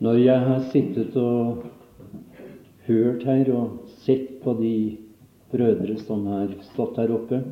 [0.00, 1.64] Når jeg har sittet og
[2.86, 4.96] hørt her og sett på de
[5.52, 7.42] brødre som har stått her oppe,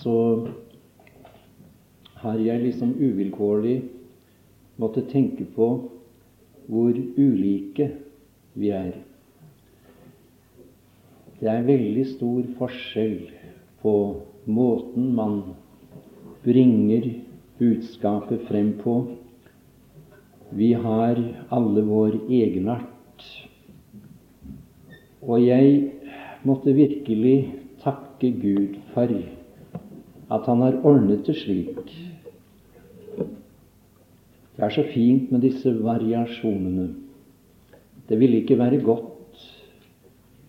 [0.00, 0.14] så
[2.22, 3.76] har jeg liksom uvilkårlig
[4.80, 5.68] måttet tenke på
[6.64, 7.90] hvor ulike
[8.56, 8.96] vi er.
[11.38, 13.28] Det er veldig stor forskjell
[13.84, 13.94] på
[14.48, 15.42] måten man
[16.42, 17.12] bringer
[17.60, 19.02] budskapet frem på.
[20.50, 21.18] Vi har
[21.52, 23.24] alle vår egenart.
[25.22, 25.90] Og jeg
[26.48, 27.52] måtte virkelig
[27.82, 29.12] takke Gud for
[30.28, 31.92] at Han har ordnet det slik.
[34.56, 36.88] Det er så fint med disse variasjonene.
[38.08, 39.44] Det ville ikke være godt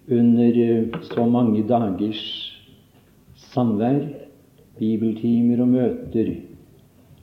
[0.10, 2.24] under så mange dagers
[3.36, 4.00] samvær,
[4.80, 6.32] bibeltimer og møter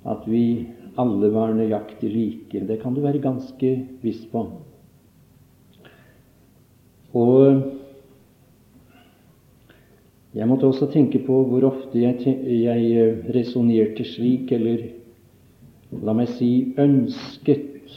[0.06, 2.60] at vi alle var nøyaktig like.
[2.66, 4.46] Det kan du være ganske viss på.
[7.16, 7.62] Og
[10.36, 14.82] jeg måtte også tenke på hvor ofte jeg, jeg eh, resonnerte slik, eller
[16.04, 17.88] la meg si ønsket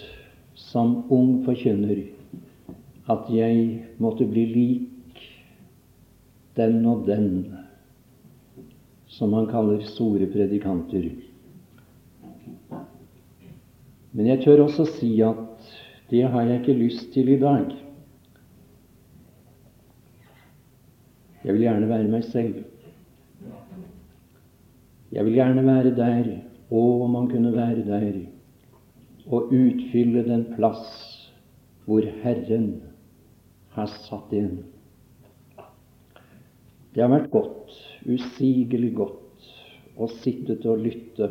[0.56, 2.06] som ung forkynner,
[3.10, 3.66] at jeg
[4.00, 5.23] måtte bli lik
[6.56, 7.32] den og den
[9.10, 11.10] som han kaller store predikanter.
[14.12, 15.70] Men jeg tør også si at
[16.10, 17.70] det har jeg ikke lyst til i dag.
[21.44, 22.64] Jeg vil gjerne være meg selv.
[25.14, 26.28] Jeg vil gjerne være der,
[26.70, 28.18] og om man kunne være der,
[29.30, 31.06] og utfylle den plass
[31.86, 32.68] hvor Herren
[33.73, 34.60] har satt inn.
[36.94, 37.73] Det har vært godt,
[38.06, 39.50] usigelig godt,
[39.98, 41.30] å sitte og lytte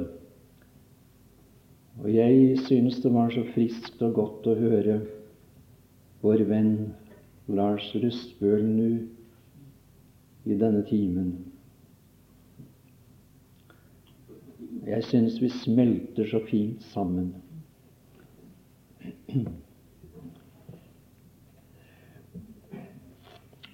[1.99, 5.01] og jeg synes det var så friskt og godt å høre
[6.23, 6.73] vår venn
[7.51, 8.89] Lars Rustbøl nå
[10.49, 11.33] i denne timen.
[14.89, 17.33] Jeg synes vi smelter så fint sammen.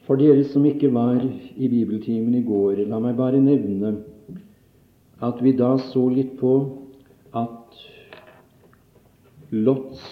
[0.04, 3.94] For dere som ikke var i bibeltimen i går, la meg bare nevne
[5.24, 6.54] at vi da så litt på
[9.54, 10.02] Lots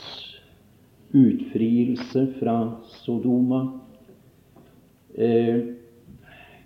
[1.12, 2.56] utfrielse fra
[3.02, 3.80] Sodoma
[5.14, 5.60] eh,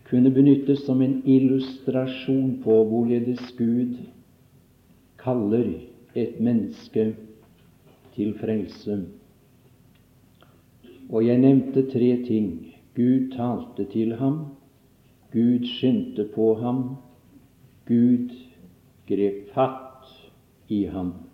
[0.09, 3.97] kunne benyttes som en illustrasjon på hvorledes Gud
[5.19, 5.70] kaller
[6.14, 7.14] et menneske
[8.14, 9.00] til frelse.
[11.10, 12.50] Og jeg nevnte tre ting.
[12.97, 14.38] Gud talte til ham,
[15.32, 16.97] Gud skyndte på ham,
[17.88, 18.32] Gud
[19.08, 20.12] grep fatt
[20.69, 21.25] i ham.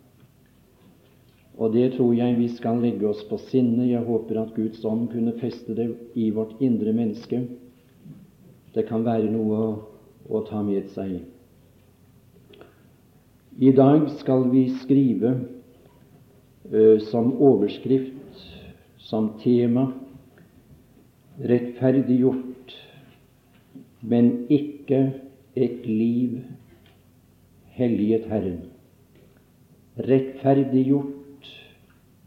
[1.61, 3.85] Og det tror jeg vi skal legge oss på sinne.
[3.91, 7.43] Jeg håper at Guds ånd kunne feste det i vårt indre menneske.
[8.73, 9.71] Det kan være noe å,
[10.33, 11.19] å ta med seg.
[13.61, 15.35] I dag skal vi skrive
[16.73, 18.47] ø, som overskrift,
[18.97, 19.91] som tema,
[21.43, 22.73] 'rettferdiggjort,
[24.01, 25.13] men ikke
[25.57, 26.41] et liv
[27.77, 28.69] helliget Herren'.
[29.99, 31.22] Rettferdiggjort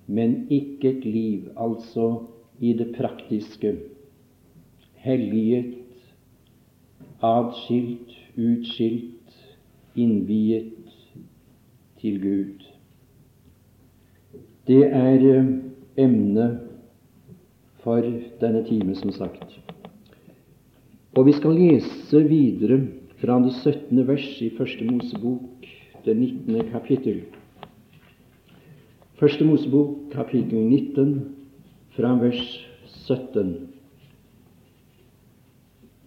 [0.07, 2.25] men ikke et liv, altså
[2.59, 3.75] i det praktiske,
[5.05, 5.73] helliget,
[7.23, 9.35] atskilt, utskilt,
[9.95, 10.73] innviet
[12.01, 12.65] til Gud.
[14.67, 15.51] Det er eh,
[15.97, 16.59] emnet
[17.83, 18.01] for
[18.41, 19.59] denne time, som sagt.
[21.15, 22.81] Og vi skal lese videre
[23.21, 24.07] fra det 17.
[24.07, 25.67] vers i Første Mosebok,
[26.05, 26.71] det 19.
[26.71, 27.21] kapittel.
[29.15, 31.11] Første Mosebok, kapittel 19,
[31.95, 32.41] fra vers
[33.05, 33.53] 17.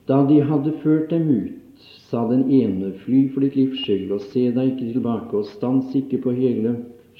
[0.04, 4.28] Da de hadde ført dem ut, sa den ene, fly for ditt livs skyld, og
[4.28, 6.74] se deg ikke tilbake, og stans ikke på hele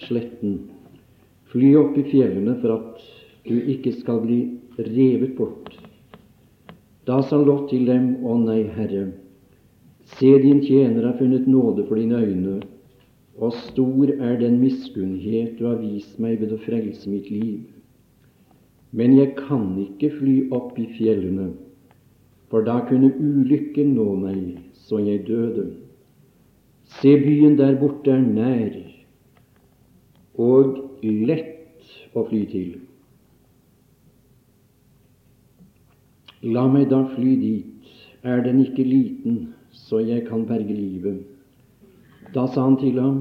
[0.05, 0.59] sletten.
[1.55, 3.09] Fly opp i fjellene for at
[3.49, 4.43] du ikke skal bli
[4.77, 5.73] revet bort.
[7.09, 9.07] Da sa Lot til dem, Å nei, Herre,
[10.19, 12.61] se din tjener har funnet nåde for dine øyne,
[13.39, 17.67] og stor er den miskunnhet du har vist meg ved å frelse mitt liv.
[18.91, 21.53] Men jeg kan ikke fly opp i fjellene,
[22.51, 24.43] for da kunne ulykken nå meg
[24.89, 25.69] så jeg døde.
[26.99, 28.79] Se, byen der borte er nær
[30.41, 32.77] og lett å fly til.
[36.49, 37.91] La meg da fly dit,
[38.23, 41.38] er den ikke liten, så jeg kan berge livet.
[42.35, 43.21] Da sa han til ham,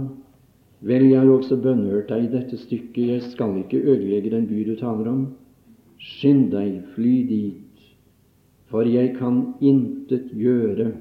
[0.79, 4.61] Vel, jeg har også bønnhørt deg i dette stykket, jeg skal ikke ødelegge den by
[4.67, 5.23] du taler om.
[5.97, 7.87] Skynd deg, fly dit,
[8.69, 10.91] for jeg kan intet gjøre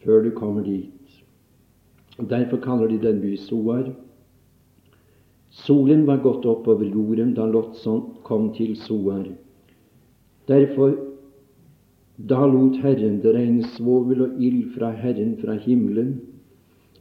[0.00, 1.20] før du kommer dit.
[2.16, 3.90] Derfor kaller de den by Soar.
[5.50, 9.26] Solen var gått opp over jorden da Lotson kom til Soar.
[10.48, 10.96] Derfor
[12.16, 16.16] da lot Herren det regne svovel og ild fra Herren fra himmelen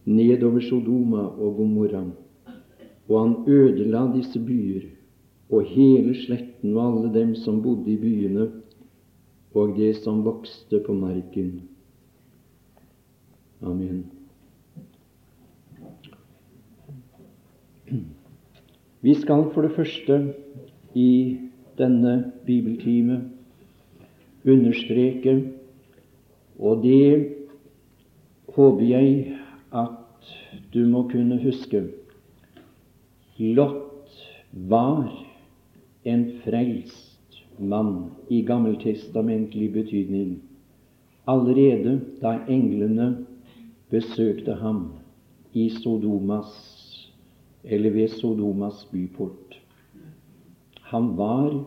[0.10, 2.04] nedover Sodoma og Gomorra,
[3.10, 4.90] og han ødela disse byer
[5.50, 8.50] og hele sletten og alle dem som bodde i byene,
[9.54, 11.62] og det som vokste på marken.
[13.62, 14.06] Amen.
[19.02, 20.34] Vi skal for det første
[20.94, 21.38] i
[21.78, 23.22] denne bibeltime
[24.46, 25.52] understreke,
[26.60, 27.36] og det
[28.56, 29.38] håper jeg
[29.74, 29.99] at
[30.74, 31.84] du må kunne huske
[33.40, 34.12] Lot
[34.52, 35.10] var
[36.04, 40.38] en frelst mann i gammeltestamentlig betydning
[41.30, 43.10] allerede da englene
[43.90, 44.84] besøkte ham
[45.54, 46.52] i Sodomas
[47.64, 49.62] eller ved Sodomas byport.
[50.82, 51.66] Han var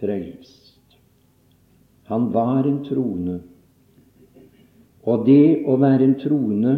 [0.00, 0.98] frelst.
[2.04, 3.40] Han var en troende.
[5.04, 6.74] Og det å være en troende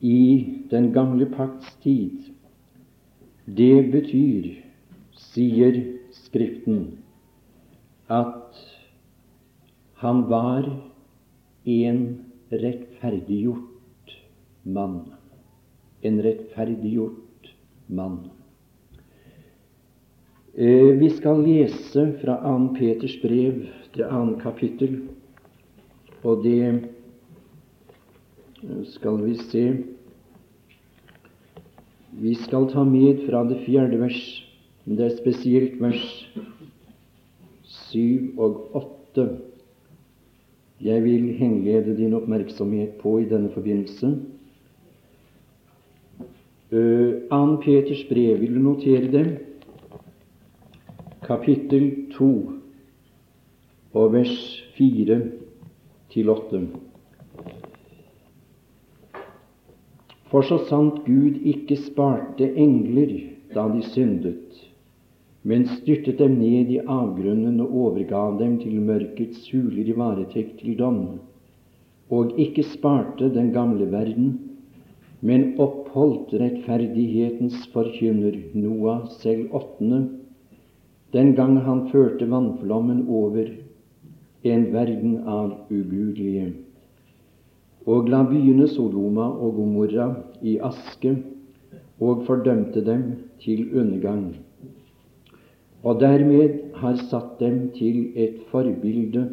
[0.00, 2.32] i den gamle pakts tid.
[3.44, 4.50] Det betyr,
[5.12, 5.80] sier
[6.10, 6.98] Skriften,
[8.10, 8.58] at
[10.02, 10.66] han var
[11.64, 12.00] en
[12.50, 14.14] rettferdiggjort
[14.64, 15.00] mann.
[16.02, 17.50] En rettferdiggjort
[17.86, 18.30] mann.
[20.54, 22.74] Eh, vi skal lese fra 2.
[22.78, 24.38] Peters brev til 2.
[24.42, 24.96] kapittel,
[26.22, 26.89] og det
[28.84, 29.64] skal vi se
[32.20, 34.18] Vi skal ta med fra det fjerde vers,
[34.84, 36.02] men det er spesielt vers
[37.90, 39.28] syv og åtte
[40.80, 44.14] jeg vil henlede din oppmerksomhet på i denne forbindelse.
[46.72, 49.26] Uh, Ann Peters brev, vil du notere det?
[51.26, 52.30] Kapittel 2
[53.92, 54.36] og vers
[54.78, 55.20] fire
[56.14, 56.62] til åtte.
[60.30, 63.16] For så sant Gud ikke sparte engler
[63.54, 64.60] da de syndet,
[65.42, 70.76] men styrtet dem ned i avgrunnen og overgav dem til mørkets huler i varetekt til
[70.78, 71.00] dom,
[72.14, 74.36] og ikke sparte den gamle verden,
[75.20, 80.04] men oppholdt rettferdighetens forkynner Noah selv åttende,
[81.10, 83.50] den gang han førte vannflommen over
[84.46, 86.52] en verden av ugudelige
[87.90, 90.06] og la byene Sodoma og Gomorra
[90.46, 91.14] i aske
[92.00, 93.04] og fordømte dem
[93.42, 94.36] til undergang,
[95.82, 99.24] og dermed har satt dem til et forbilde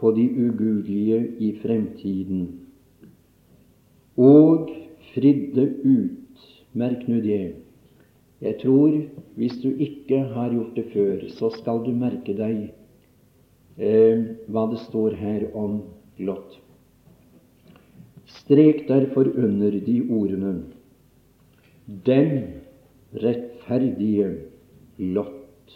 [0.00, 2.46] på de ugudelige i fremtiden,
[4.16, 4.70] og
[5.14, 6.20] fridde ut
[6.72, 7.56] Merk nå det.
[8.40, 8.92] Jeg tror
[9.34, 12.60] hvis du ikke har gjort det før, så skal du merke deg
[13.76, 15.80] eh, hva det står her om
[16.22, 16.59] Lot.
[18.38, 20.52] Strek derfor under de ordene
[22.06, 22.30] Den
[23.14, 24.28] rettferdige
[24.98, 25.74] Lot,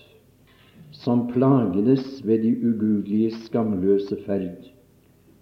[0.93, 4.71] som plagedes ved de ugudelige, skamløse ferd.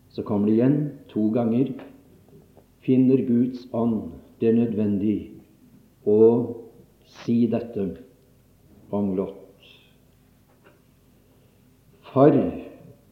[0.09, 0.79] Så kommer det igjen
[1.09, 1.73] to ganger.
[2.81, 5.19] Finner Guds ånd det nødvendig
[6.09, 6.23] å
[7.23, 7.91] si dette
[8.91, 9.39] om Lot.
[12.13, 12.35] For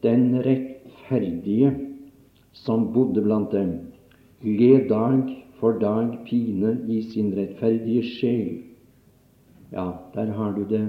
[0.03, 1.75] den rettferdige
[2.53, 3.90] som bodde blant dem,
[4.43, 8.63] led dag for dag pine i sin rettferdige sjel.
[9.71, 10.85] Ja, der har du det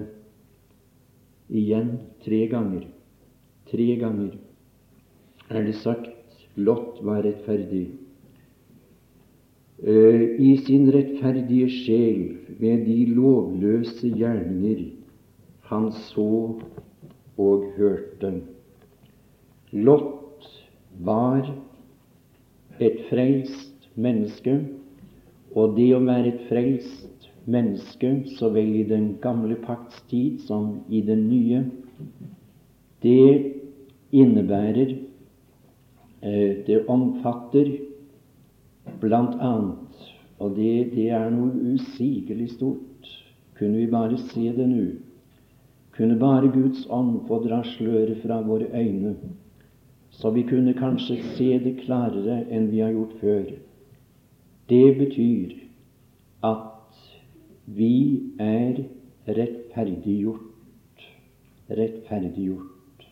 [1.52, 2.86] igjen tre ganger.
[3.70, 4.32] Tre ganger
[5.50, 6.08] er det sagt
[6.56, 7.90] Lot var rettferdig.
[9.82, 12.20] Eh, I sin rettferdige sjel
[12.60, 14.84] ved de lovløse gjerninger
[15.68, 16.60] han så
[17.40, 18.32] og hørte.
[19.72, 20.48] Lot
[21.00, 21.48] var
[22.80, 24.58] et frelst menneske,
[25.52, 30.82] og det å være et frelst menneske så vel i den gamle pakts tid som
[30.88, 31.64] i den nye,
[33.02, 33.52] det
[34.12, 34.92] innebærer
[36.22, 37.68] eh, Det omfatter
[39.00, 43.08] blant annet, og det, det er noe usigelig stort,
[43.58, 44.84] kunne vi bare se det nå,
[45.96, 49.16] kunne bare Guds ånd få dra sløret fra våre øyne
[50.22, 53.48] så vi kunne kanskje se det klarere enn vi har gjort før.
[54.70, 55.56] Det betyr
[56.46, 57.00] at
[57.66, 58.84] vi er
[59.26, 61.02] rettferdiggjort.
[61.74, 63.08] Rettferdiggjort.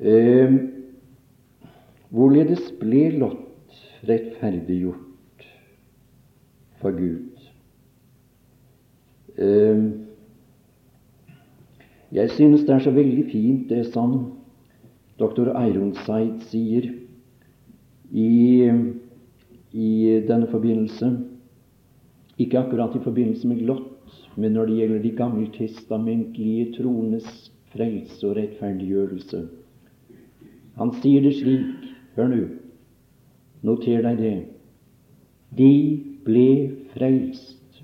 [0.00, 0.58] Eh,
[2.12, 3.80] hvorledes ble Lot
[4.12, 5.48] rettferdiggjort
[6.84, 7.48] for Gud?
[9.40, 10.09] Eh,
[12.12, 14.16] jeg synes det er så veldig fint det som
[15.20, 16.88] doktor Ironside sier
[18.10, 18.70] i,
[19.72, 19.90] i
[20.26, 21.10] denne forbindelse.
[22.40, 27.28] Ikke akkurat i forbindelse med Glott, men når det gjelder de gammeltestamentlige troenes
[27.70, 29.44] frelse og rettferdiggjørelse.
[30.80, 32.40] Han sier det slik Hør nå,
[33.62, 34.36] noter deg det.
[35.54, 35.72] De
[36.26, 36.48] ble
[36.90, 37.82] frelst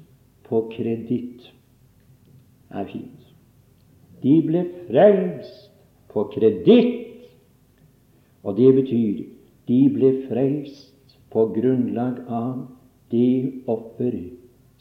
[0.49, 1.47] på kreditt.
[2.75, 3.16] Er fint.
[4.27, 5.71] De ble frelst
[6.11, 7.29] på kreditt.
[8.43, 9.23] Og det betyr
[9.71, 12.65] de ble frelst på grunnlag av
[13.13, 14.17] det offer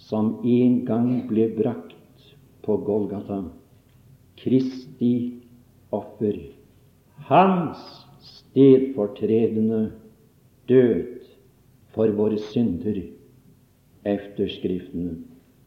[0.02, 2.32] som en gang ble brakt
[2.66, 3.44] på Golgata.
[4.42, 5.14] Kristi
[5.94, 6.40] offer.
[7.30, 7.82] Hans
[8.26, 9.92] stedfortredende
[10.70, 11.22] død
[11.96, 13.00] for våre synder
[14.06, 15.16] efter Skriftene,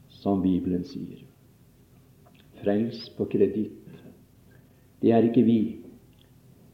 [0.09, 1.28] som Bibelen sier.
[2.63, 4.03] Frels på kreditt.
[5.03, 5.61] Det er ikke vi.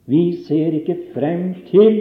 [0.09, 2.01] Vi ser ikke frem til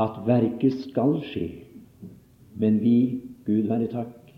[0.00, 1.48] at verket skal skje,
[2.56, 4.32] men vi, Gud være takk,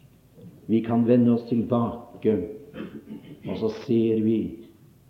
[0.66, 2.35] vi kan vende oss tilbake,
[3.47, 4.38] og så ser vi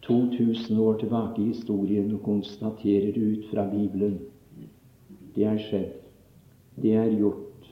[0.05, 4.19] 2000 år tilbake i historien og konstaterer ut fra Bibelen
[5.35, 5.93] det er skjedd,
[6.83, 7.69] det er gjort,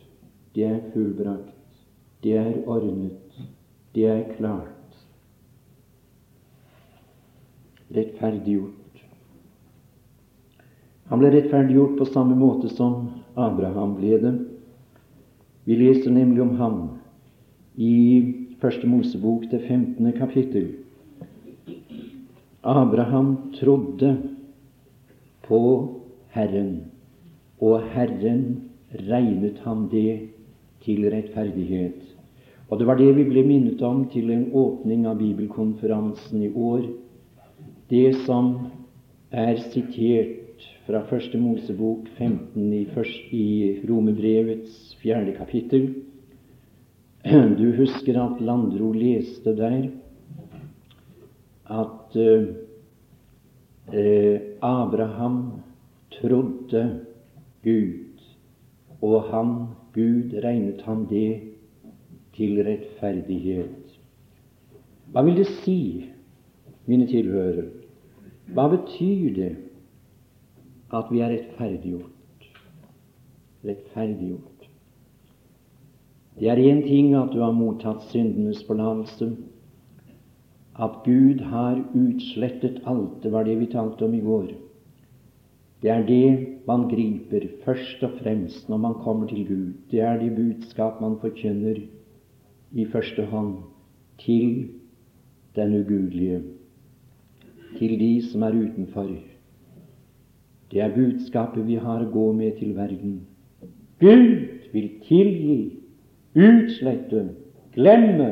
[0.55, 1.57] det er fullbrakt,
[2.25, 3.30] det er ordnet,
[3.95, 4.99] det er klart.
[7.91, 9.03] Rettferdiggjort.
[11.11, 14.35] Han ble rettferdiggjort på samme måte som Abraham ble det.
[15.67, 16.79] Vi leser nemlig om ham
[17.75, 17.97] i
[18.61, 20.13] Første Mosebok, det 15.
[20.13, 20.67] kapittel.
[22.63, 24.11] Abraham trodde
[25.47, 25.61] på
[26.35, 26.85] Herren,
[27.61, 28.43] og Herren
[29.09, 30.29] regnet ham det
[30.85, 32.10] til rettferdighet.
[32.71, 36.85] Og Det var det vi ble minnet om til en åpning av bibelkonferansen i år.
[37.91, 38.53] Det som
[39.35, 42.87] er sitert fra Første Mosebok 15 i,
[43.35, 45.89] i Romebrevets fjerde kapittel.
[47.61, 49.91] Du husker at Landro leste der
[51.71, 52.47] at eh,
[54.63, 55.43] Abraham
[56.21, 57.01] trodde
[57.67, 58.25] Gud,
[59.03, 59.55] og han,
[59.95, 61.50] Gud, regnet han det
[62.41, 63.97] til rettferdighet.
[65.13, 66.07] Hva vil det si,
[66.89, 67.67] mine tilhørere?
[68.55, 69.51] Hva betyr det
[70.97, 72.47] at vi er rettferdiggjort?
[73.69, 74.65] Rettferdiggjort.
[76.41, 79.35] Det er én ting at du har mottatt syndenes forlatelse,
[80.81, 83.21] at Gud har utslettet alt.
[83.23, 84.49] Det var det vi talte om i går.
[85.83, 89.73] Det er det man griper først og fremst når man kommer til Gud.
[89.91, 91.83] Det er det budskap man forkynner
[92.73, 93.57] i første hånd
[94.19, 94.69] til
[95.57, 96.43] den ugudelige,
[97.79, 99.11] til de som er utenfor.
[100.71, 103.21] Det er budskapet vi har å gå med til verden.
[104.01, 105.59] Gud vil tilgi,
[106.39, 107.25] utslette,
[107.75, 108.31] glemme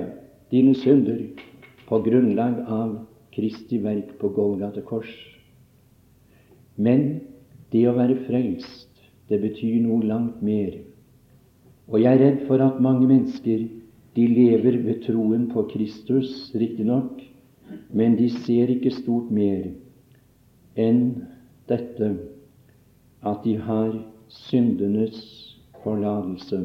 [0.53, 1.25] dine synder
[1.89, 2.95] på grunnlag av
[3.35, 5.11] Kristi verk på Golgata kors.
[6.77, 7.21] Men
[7.73, 8.89] det å være frelst,
[9.29, 10.79] det betyr noe langt mer.
[11.91, 13.67] Og jeg er redd for at mange mennesker
[14.19, 17.21] de lever ved troen på Kristus, riktignok,
[17.95, 19.69] men de ser ikke stort mer
[20.75, 21.05] enn
[21.71, 22.09] dette
[23.23, 23.93] at de har
[24.41, 25.21] syndenes
[25.85, 26.65] forlatelse.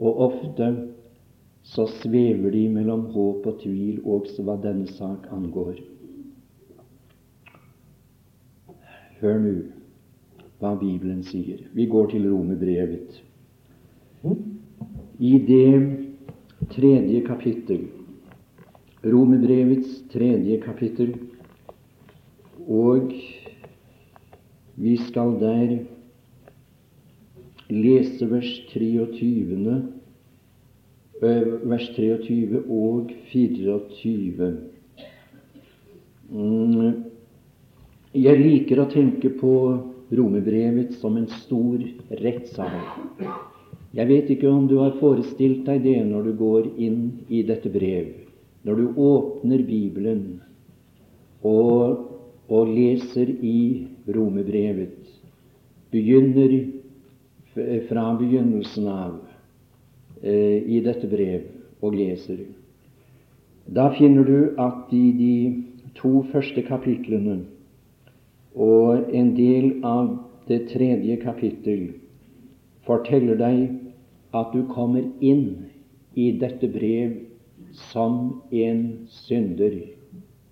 [0.00, 0.70] Og ofte
[1.68, 5.82] så svever de mellom håp og tvil også hva denne sak angår.
[9.20, 9.56] Hør nå
[10.58, 11.60] hva Bibelen sier.
[11.76, 13.20] Vi går til Romerbrevet.
[15.18, 16.07] I det
[16.72, 17.86] tredje kapittel,
[19.04, 21.14] Romerbrevets tredje kapittel,
[22.68, 23.12] og
[24.78, 25.78] vi skal der
[27.70, 29.78] lese vers 23
[31.20, 34.50] vers 23 og 24.
[36.28, 37.04] Mm.
[38.14, 39.52] Jeg liker å tenke på
[40.14, 41.82] romerbrevet som en stor
[42.22, 42.80] rettssal.
[43.96, 47.00] Jeg vet ikke om du har forestilt deg det når du går inn
[47.32, 48.10] i dette brev,
[48.68, 50.24] når du åpner Bibelen
[51.46, 52.04] og,
[52.52, 54.98] og leser i romerbrevet,
[55.92, 56.58] begynner
[57.88, 59.14] fra begynnelsen av
[60.20, 61.48] eh, i dette brev
[61.80, 62.44] og leser,
[63.68, 65.34] da finner du at i de
[65.96, 67.40] to første kapitlene
[68.58, 70.14] og en del av
[70.48, 71.90] det tredje kapittel
[72.88, 73.60] forteller deg
[74.36, 75.68] at du kommer inn
[76.18, 77.14] i dette brev
[77.92, 79.76] som en synder,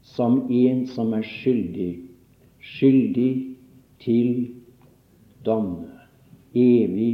[0.03, 1.91] som en som er skyldig,
[2.61, 3.33] skyldig
[4.05, 4.31] til
[5.47, 5.87] dom,
[6.55, 7.13] evig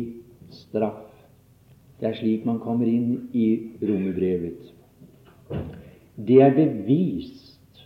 [0.52, 1.06] straff.
[2.00, 3.48] Det er slik man kommer inn i
[3.82, 4.72] romerbrevet.
[6.18, 7.82] Det er bevist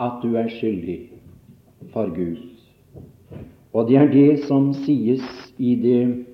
[0.00, 1.00] at du er skyldig
[1.92, 2.40] for Gud.
[3.76, 5.24] Og det er det som sies
[5.58, 6.27] i det,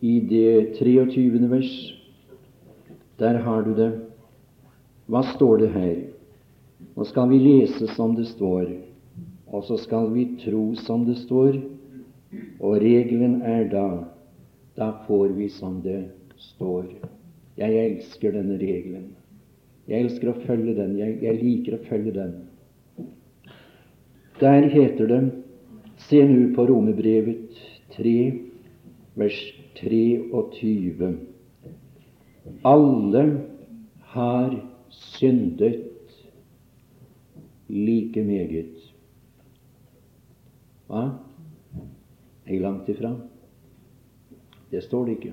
[0.00, 1.48] i det 23.
[1.50, 1.72] vers.
[3.18, 3.90] Der har du det.
[5.10, 5.96] Hva står det her?
[6.96, 8.70] Nå skal vi lese som det står,
[9.52, 11.58] og så skal vi tro som det står.
[12.60, 13.86] Og regelen er da
[14.76, 16.04] da får vi som det
[16.38, 16.86] står.
[17.58, 19.10] Jeg elsker denne regelen.
[19.90, 20.94] Jeg elsker å følge den.
[20.96, 22.36] Jeg, jeg liker å følge den.
[24.40, 25.22] Der heter det
[26.00, 27.58] Se nå på Romebrevet
[27.92, 28.14] 3,
[29.20, 29.40] vers
[29.80, 31.18] 23.
[32.64, 33.24] Alle
[34.12, 34.56] har
[34.90, 35.86] syndet
[37.68, 38.76] like meget.
[40.90, 41.04] Hva?
[42.46, 43.14] Jeg langt ifra?
[44.70, 45.32] Det står det ikke.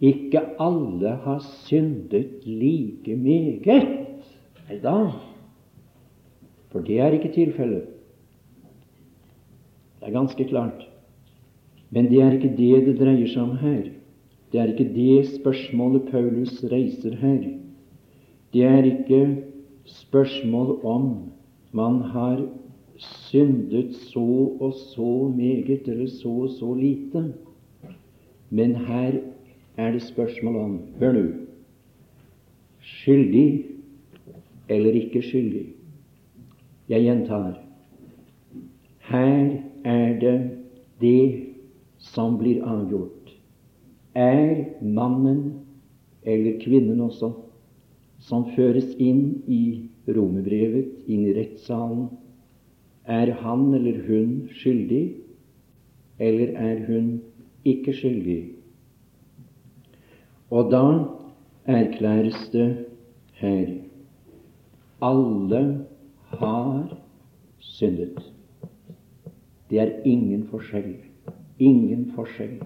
[0.00, 3.66] Ikke alle har syndet like meget.
[4.66, 4.96] Nei da,
[6.72, 7.86] for det er ikke tilfellet.
[10.00, 10.84] Det er ganske klart.
[11.90, 13.90] Men det er ikke det det dreier seg om her.
[14.52, 17.42] Det er ikke det spørsmålet Paulus reiser her.
[18.52, 19.20] Det er ikke
[19.86, 21.08] spørsmål om
[21.76, 22.46] man har
[22.96, 27.32] syndet så og så meget eller så og så lite.
[28.50, 29.18] Men her
[29.76, 31.26] er det spørsmål om Hør nå
[32.86, 33.64] skyldig
[34.68, 35.66] eller ikke skyldig.
[36.88, 37.58] Jeg gjentar
[39.10, 39.50] her
[39.84, 40.50] er det
[41.00, 41.55] det
[42.12, 43.32] som blir avgjort.
[44.16, 45.42] Er mannen
[46.26, 47.32] eller kvinnen også
[48.26, 52.08] som føres inn i romerbrevet, inn i rettssalen,
[53.06, 55.04] er han eller hun skyldig,
[56.18, 57.10] eller er hun
[57.66, 58.40] ikke skyldig?
[60.50, 60.84] Og da
[61.66, 62.70] erklæres det
[63.40, 63.66] her
[65.02, 65.62] alle
[66.38, 66.96] har
[67.58, 68.22] syndet.
[69.70, 70.94] Det er ingen forskjell.
[71.58, 72.60] Ingen forskjell.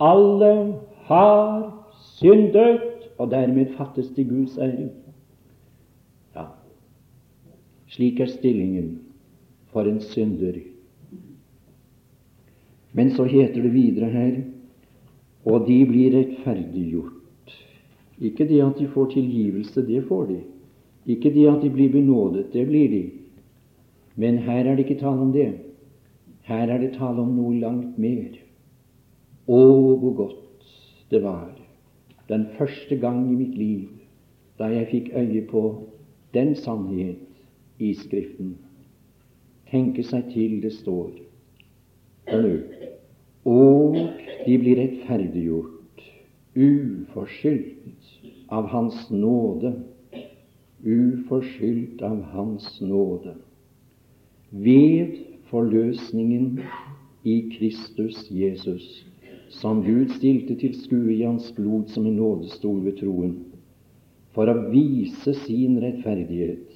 [0.00, 0.74] Alle
[1.08, 1.70] har
[2.16, 4.88] syndet og dermed fattes til Guds ære.
[6.36, 6.44] Ja,
[7.88, 8.98] slik er stillingen
[9.72, 10.60] for en synder.
[12.92, 14.40] Men så heter det videre her
[15.44, 17.54] og de blir rettferdiggjort.
[18.20, 20.38] Ikke det at de får tilgivelse, det får de.
[21.06, 23.02] Ikke det at de blir benådet, det blir de.
[24.16, 25.48] Men her er det ikke tale om det.
[26.48, 28.36] Her er det tale om noe langt mer.
[29.50, 29.60] Å,
[30.02, 30.70] hvor godt
[31.10, 31.50] det var
[32.30, 33.88] den første gang i mitt liv
[34.60, 35.62] da jeg fikk øye på
[36.34, 37.26] den sannhet
[37.82, 38.54] i Skriften.
[39.70, 41.10] Tenke seg til det står
[42.30, 42.54] Hør nå
[43.50, 43.96] Og
[44.44, 46.04] de blir rettferdiggjort
[46.54, 49.72] uforskyldt av Hans nåde.
[50.84, 53.34] Uforskyldt av Hans nåde.
[54.50, 56.60] Ved forløsningen
[57.24, 59.06] i Kristus Jesus
[59.50, 63.34] som Gud stilte til skue i hans blod som en nådestol ved troen,
[64.30, 66.70] for å vise sin rettferdighet,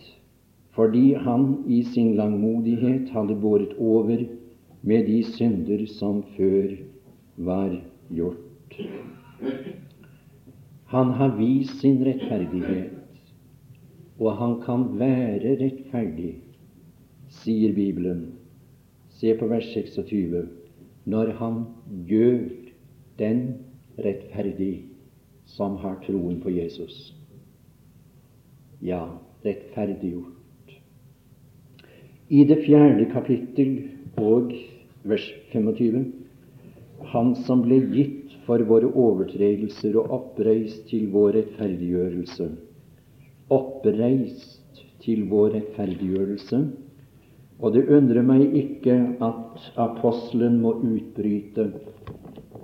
[0.75, 4.27] fordi han i sin langmodighet hadde båret over
[4.83, 6.75] med de synder som før
[7.47, 7.79] var
[8.11, 8.81] gjort.
[10.91, 12.91] Han har vist sin rettferdighet,
[14.19, 16.35] og han kan være rettferdig,
[17.43, 18.33] sier Bibelen.
[19.21, 20.49] Se på vers 26.
[21.05, 21.65] Når han
[22.09, 22.41] gjør
[23.19, 23.43] den
[24.01, 24.87] rettferdig
[25.47, 27.13] som har troen på Jesus.
[28.83, 29.05] Ja,
[29.45, 30.75] rettferdiggjort.
[32.29, 33.75] I det fjerde kapittel
[34.17, 34.53] og
[35.05, 36.05] vers 25
[37.13, 42.47] Han som ble gitt for våre overtredelser og oppreist til vår rettferdiggjørelse.
[43.53, 46.63] Oppreist til vår rettferdiggjørelse.
[47.65, 51.71] Og det undrer meg ikke at apostelen må utbryte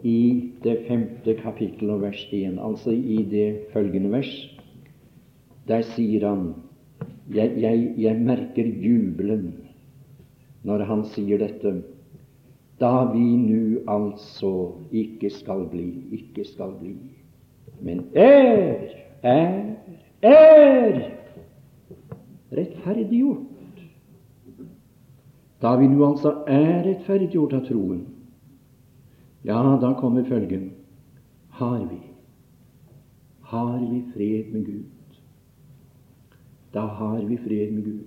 [0.04, 4.32] i det femte kapittel og vers 1, altså i det følgende vers.
[5.68, 6.50] Der sier han
[7.32, 9.54] jeg, jeg, jeg merker jubelen
[10.68, 11.80] når han sier dette.
[12.80, 16.94] da vi nu altså ikke skal bli, ikke skal bli,
[17.80, 18.88] men er,
[19.22, 19.76] er,
[20.22, 21.00] er
[22.56, 23.60] rettferdiggjort.
[25.61, 28.05] Da vi nå altså er rettferdiggjort av troen,
[29.44, 30.70] ja, da kommer følgen
[31.61, 32.01] har vi
[33.51, 34.85] har vi fred med Gud.
[36.75, 38.05] Da har vi fred med Gud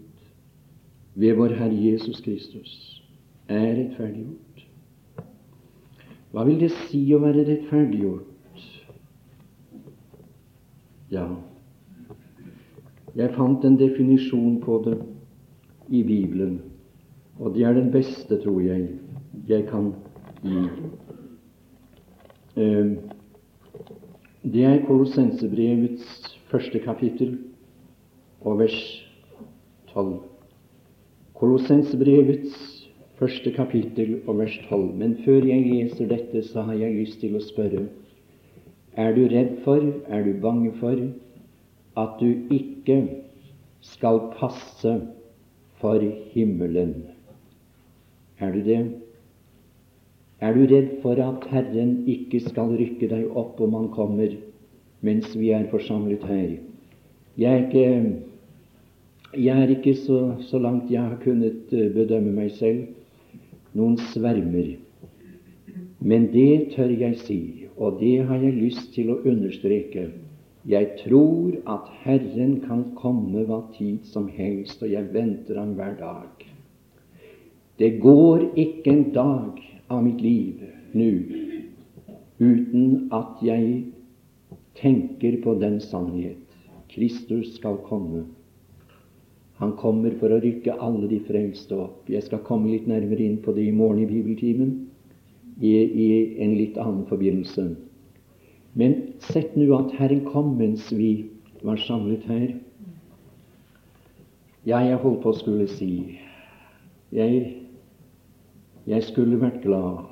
[1.16, 3.04] ved vår Herre Jesus Kristus
[3.48, 4.64] er rettferdiggjort.
[6.32, 8.64] Hva vil det si å være rettferdiggjort?
[11.12, 11.28] Ja,
[13.14, 14.96] jeg fant en definisjon på det
[15.94, 16.62] i Bibelen,
[17.40, 18.88] og det er den beste, tror jeg,
[19.48, 19.94] jeg kan
[20.44, 20.60] gi.
[22.58, 22.98] Ehm,
[24.44, 27.38] det er Kolossensebrevets første kapittel
[28.42, 28.78] og vers
[29.94, 30.20] 12.
[31.34, 32.54] Kolossensebrevets
[33.18, 34.94] første kapittel og vers 12.
[35.00, 37.88] Men før jeg leser dette, så har jeg lyst til å spørre
[38.94, 41.00] Er du redd for, er du bange for,
[41.98, 43.00] at du ikke
[43.82, 44.94] skal passe
[45.82, 46.04] for
[46.36, 47.13] himmelen?
[48.40, 48.80] Er du det?
[50.44, 54.34] Er du redd for at Herren ikke skal rykke deg opp om Han kommer
[55.04, 56.58] mens vi er forsamlet her?
[57.38, 58.20] Jeg er ikke,
[59.38, 62.86] jeg er ikke så, så, langt jeg har kunnet eh, bedømme meg selv,
[63.74, 64.76] noen svermer.
[66.00, 67.40] Men det tør jeg si,
[67.78, 70.10] og det har jeg lyst til å understreke.
[70.70, 75.98] Jeg tror at Herren kan komme hva tid som helst, og jeg venter ham hver
[76.00, 76.53] dag.
[77.84, 79.58] Det går ikke en dag
[79.92, 80.62] av mitt liv
[80.96, 81.08] nå
[82.40, 83.66] uten at jeg
[84.80, 86.40] tenker på den sannhet.
[86.94, 88.22] Kristus skal komme.
[89.60, 92.08] Han kommer for å rykke alle de frelste opp.
[92.08, 94.72] Jeg skal komme litt nærmere inn på det i morgen i bibeltimen,
[95.60, 96.08] i, i
[96.46, 97.66] en litt annen forbindelse.
[98.80, 98.96] Men
[99.28, 101.26] sett nå at Herren kom mens vi
[101.68, 102.48] var samlet her.
[104.64, 105.92] Ja, jeg holdt på å skulle si
[107.12, 107.63] Jeg
[108.90, 110.10] jeg skulle vært glad,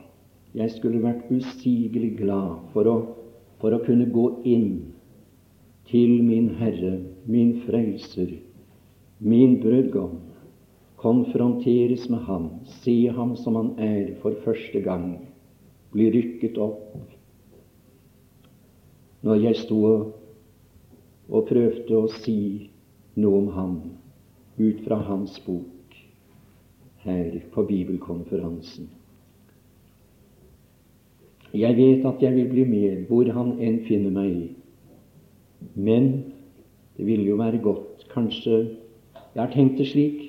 [0.55, 2.95] jeg skulle vært usigelig glad for å,
[3.59, 4.93] for å kunne gå inn
[5.91, 8.31] til min Herre, min Frelser,
[9.19, 10.19] min brudgom,
[11.01, 12.47] konfronteres med Ham,
[12.81, 15.17] se Ham som Han er for første gang,
[15.91, 16.95] bli rykket opp.
[19.21, 19.81] Når jeg sto
[21.31, 22.69] og prøvde å si
[23.19, 23.77] noe om Ham
[24.61, 25.80] ut fra Hans bok,
[27.03, 28.89] her på bibelkonferansen.
[31.53, 34.51] Jeg vet at jeg vil bli med hvor han enn finner meg.
[35.75, 36.11] Men
[36.97, 38.57] det ville jo være godt Kanskje
[39.31, 40.23] jeg har tenkt det slik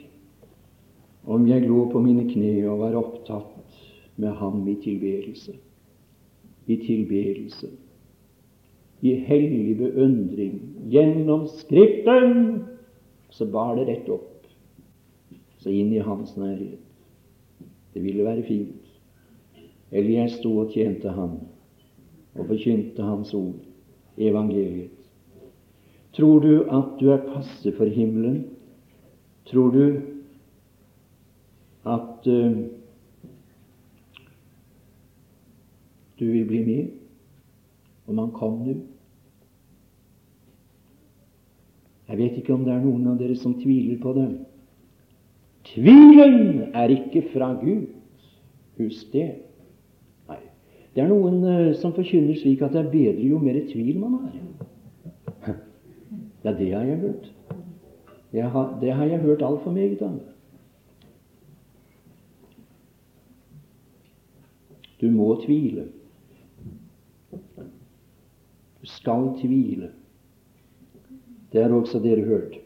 [1.26, 3.78] om jeg lå på mine kne og var opptatt
[4.22, 5.56] med ham i tilbedelse.
[6.70, 7.70] I tilbedelse.
[9.02, 12.62] I hellig beundring gjennom Skriften.
[13.30, 14.31] Så bar det rett opp
[15.62, 16.80] så inn i hans nærhet.
[17.94, 18.88] Det ville være fint.
[19.92, 21.38] Eller jeg sto og tjente ham
[22.34, 23.60] og forkynte hans ord,
[24.16, 24.90] evangeliet.
[26.16, 28.44] Tror du at du er passe for himmelen?
[29.48, 30.00] Tror du
[31.84, 32.56] at uh,
[36.20, 36.88] du vil bli med
[38.06, 38.74] om han kom nå?
[42.08, 44.28] Jeg vet ikke om det er noen av dere som tviler på det.
[45.74, 47.86] Tvilen er ikke fra Gud.
[48.78, 49.28] Husk det.
[50.28, 50.40] Nei.
[50.94, 54.18] Det er noen uh, som forkynner slik at det er bedre jo mer tvil man
[54.20, 55.56] har.
[56.42, 57.32] Ja, det har jeg hørt.
[58.32, 60.18] Jeg har, det har jeg hørt altfor meget av.
[65.00, 65.86] Du må tvile.
[68.82, 69.92] Du skal tvile.
[71.52, 72.58] Det har også dere hørt.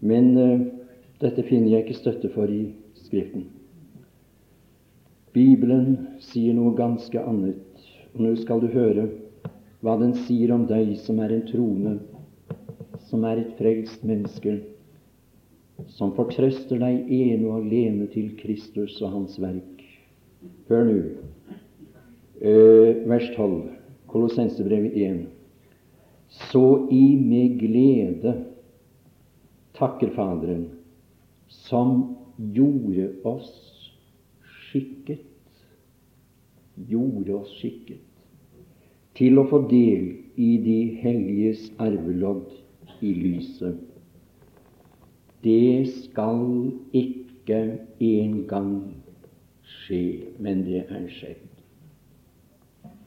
[0.00, 0.75] Men uh,
[1.20, 2.66] dette finner jeg ikke støtte for i
[3.06, 3.46] Skriften.
[5.36, 9.08] Bibelen sier noe ganske annet, og nå skal du høre
[9.84, 11.94] hva den sier om deg som er en troende,
[13.08, 14.58] som er et frelst menneske,
[15.92, 19.84] som fortrøster deg ene og alene til Kristus og Hans verk.
[20.70, 20.96] Hør nå,
[22.40, 23.60] øh, vers 12,
[24.10, 25.20] Kolossensebrevet 1.
[26.50, 28.34] Så i med glede
[29.76, 30.66] takker Faderen
[31.66, 32.16] som
[32.54, 33.52] gjorde oss
[34.70, 35.24] skikket
[36.76, 38.02] gjorde oss skikket
[39.16, 42.50] til å få del i de helliges arvelodd
[43.00, 43.78] i lyset.
[45.44, 47.60] Det skal ikke
[48.04, 48.74] en gang
[49.64, 51.44] skje, men det er skjedd.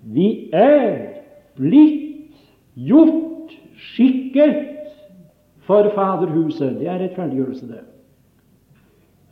[0.09, 1.21] Vi er
[1.59, 2.33] blitt
[2.73, 3.53] gjort
[3.91, 4.89] skikket
[5.67, 6.79] for Faderhuset.
[6.79, 7.83] Det er rettferdiggjørelse, det.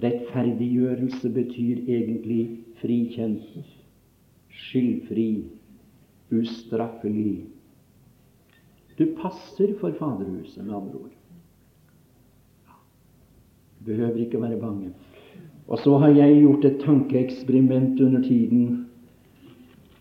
[0.04, 2.42] Rettferdiggjørelse betyr egentlig
[2.82, 3.46] frikjent,
[4.54, 5.48] skyldfri,
[6.32, 7.46] ustraffelig.
[8.98, 11.16] Du passer for Faderhuset, med andre ord.
[13.80, 14.92] Du behøver ikke være bange.
[15.68, 18.86] Og så har jeg gjort et tankeeksperiment under tiden.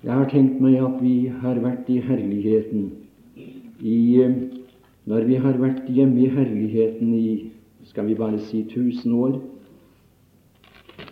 [0.04, 2.90] Jeg har tenkt meg at vi har vært i herligheten
[3.80, 3.98] i
[5.06, 7.50] Når vi har vært hjemme i herligheten i
[7.86, 9.36] skal vi bare si tusen år,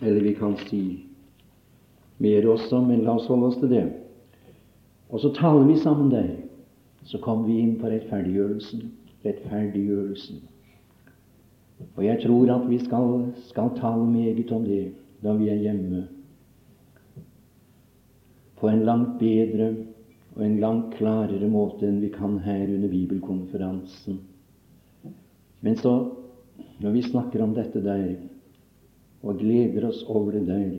[0.01, 1.05] eller vi kan si
[2.17, 3.85] mer også, men la oss holde oss til det.
[5.09, 6.29] Og så taler vi sammen der.
[7.05, 8.85] Så kommer vi inn på rettferdiggjørelsen.
[9.25, 10.41] Rettferdiggjørelsen.
[11.95, 16.05] Og jeg tror at vi skal, skal tale meget om det da vi er hjemme.
[18.59, 19.73] På en langt bedre
[20.35, 24.19] og en langt klarere måte enn vi kan her under bibelkonferansen.
[25.61, 25.93] Men så,
[26.79, 28.15] når vi snakker om dette der,
[29.25, 30.73] og gleder oss over det der,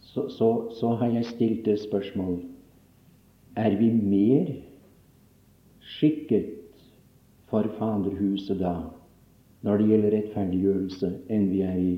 [0.00, 2.38] så, så, så har jeg stilt det spørsmål
[3.56, 4.54] Er vi mer
[5.80, 6.52] skikket
[7.50, 8.74] for Faderhuset da,
[9.62, 11.92] når det gjelder rettferdiggjørelse, enn vi er i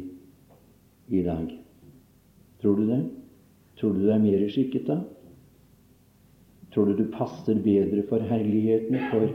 [1.08, 1.46] i dag.
[2.62, 3.00] Tror du det?
[3.80, 4.98] Tror du du er mer skikket da?
[6.74, 9.30] Tror du du passer bedre for herligheten, for,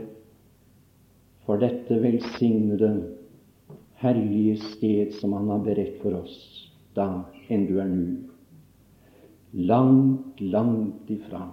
[1.45, 3.12] for dette velsignede,
[4.03, 6.37] herlige sted som Han har beredt for oss
[6.95, 8.29] da, enn du er nå?
[9.53, 11.45] Langt, langt ifra.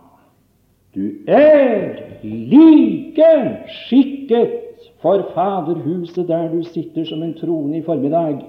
[0.95, 3.29] Du er like
[3.69, 8.41] skikket for Faderhuset der du sitter som en trone i formiddag,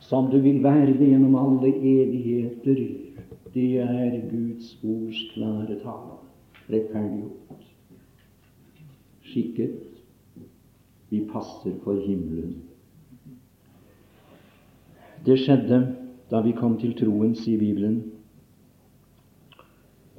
[0.00, 2.82] som du vil være det gjennom alle evigheter.
[3.54, 6.18] Det er Guds ords klare tale.
[6.70, 7.66] Rettferdiggjort.
[9.28, 9.80] Skikket.
[11.10, 12.71] Vi passer for himmelen.
[15.26, 15.78] Det skjedde
[16.30, 18.00] da vi kom til troen, sier Bibelen.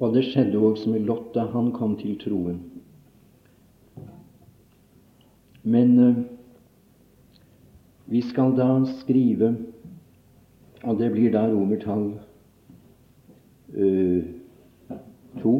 [0.00, 2.62] Og det skjedde også med Lot da han kom til troen.
[5.62, 6.16] Men uh,
[8.06, 8.68] vi skal da
[9.00, 9.54] skrive,
[10.84, 12.10] og det blir da romertall
[13.76, 14.24] uh,
[15.40, 15.54] to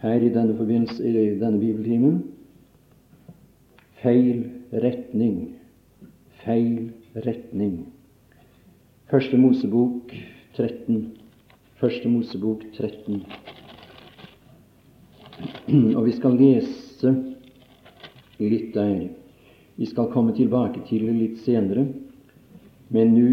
[0.00, 0.54] her i denne,
[1.04, 2.22] i denne bibeltimen
[4.02, 5.54] feil retning.
[6.44, 6.92] Feil
[7.26, 7.86] retning.
[9.08, 10.12] Første Mosebok
[10.56, 11.12] 13.
[11.80, 13.22] Første Mosebok 13.
[15.96, 17.12] Og vi skal lese
[18.38, 19.08] litt der.
[19.78, 21.86] Vi skal komme tilbake til det litt senere,
[22.90, 23.28] men nå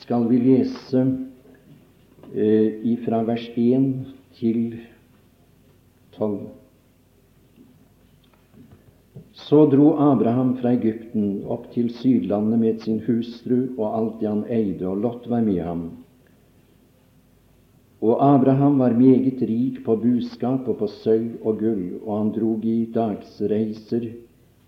[0.00, 1.04] skal vi lese
[2.34, 3.86] eh, fra vers 1
[4.40, 4.60] til
[6.18, 6.63] 12.
[9.34, 14.44] Så dro Abraham fra Egypten opp til Sydlandet med sin hustru og alt det han
[14.46, 15.80] eide, og Lot var med ham.
[18.04, 22.64] Og Abraham var meget rik på buskap og på sølv og gull, og han drog
[22.68, 24.06] i dagsreiser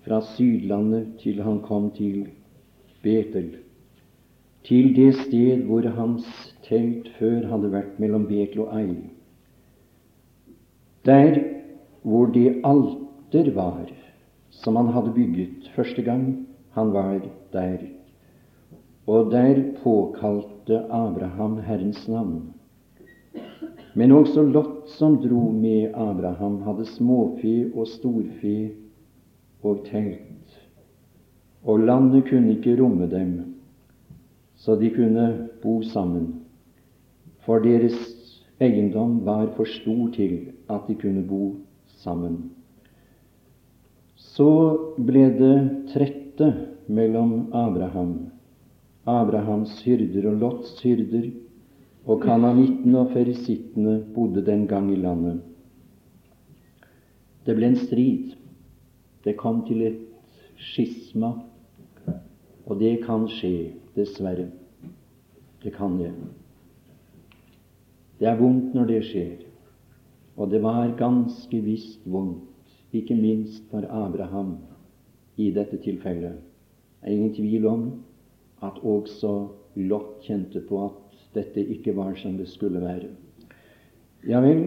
[0.07, 2.25] fra Sydlandet til han kom til
[3.07, 3.53] Betel,
[4.67, 6.27] til det sted hvor hans
[6.67, 8.97] telt før hadde vært mellom Betel og Ei,
[11.07, 11.39] der
[12.03, 13.87] hvor det alter var
[14.63, 17.21] som han hadde bygget første gang han var
[17.53, 17.79] der.
[19.07, 22.53] Og der påkalte Abraham Herrens navn.
[23.95, 28.71] Men også Lot, som dro med Abraham, hadde småfe og storfe
[29.63, 30.59] og telt,
[31.65, 33.55] og landet kunne ikke romme dem,
[34.55, 36.35] så de kunne bo sammen,
[37.47, 37.97] for deres
[38.61, 42.56] eiendom var for stor til at de kunne bo sammen.
[44.37, 44.49] Så
[45.01, 45.57] ble det
[45.95, 46.49] trette
[46.93, 48.29] mellom Abraham,
[49.09, 51.31] Abrahams hyrder og Lots hyrder,
[52.07, 55.41] og kananittene og ferisittene bodde den gang i landet.
[57.47, 58.35] Det ble en strid.
[59.25, 60.03] Det kom til et
[60.69, 61.33] skisma,
[62.67, 64.51] og det kan skje, dessverre.
[65.65, 66.13] Det kan det.
[68.21, 69.41] Det er vondt når det skjer,
[70.37, 72.45] og det var ganske visst vondt,
[73.03, 74.57] ikke minst for Abraham
[75.37, 76.39] i dette tilfellet.
[77.01, 77.87] Det er ingen tvil om
[78.65, 79.37] at også
[79.77, 83.11] Lot kjente på at dette ikke var som det skulle være.
[84.27, 84.63] Ja vel,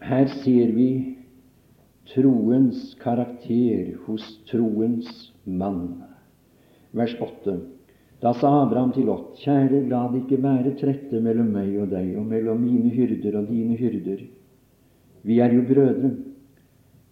[0.00, 0.88] her ser vi
[2.10, 6.00] troens karakter hos troens mann.
[6.92, 7.58] vers 8.
[8.20, 12.10] Da sa Abraham til Lot, kjære, la det ikke være trette mellom meg og deg,
[12.18, 14.24] og mellom mine hyrder og dine hyrder.
[15.26, 16.10] Vi er jo brødre.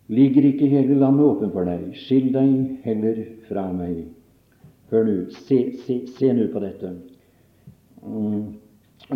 [0.08, 1.90] Ligger ikke hele landet åpen for deg?
[2.06, 2.54] Skill deg
[2.86, 3.18] heller
[3.48, 4.06] fra meg.
[4.88, 6.94] Hør nå, se, se, se nå på dette.
[8.06, 8.46] Mm.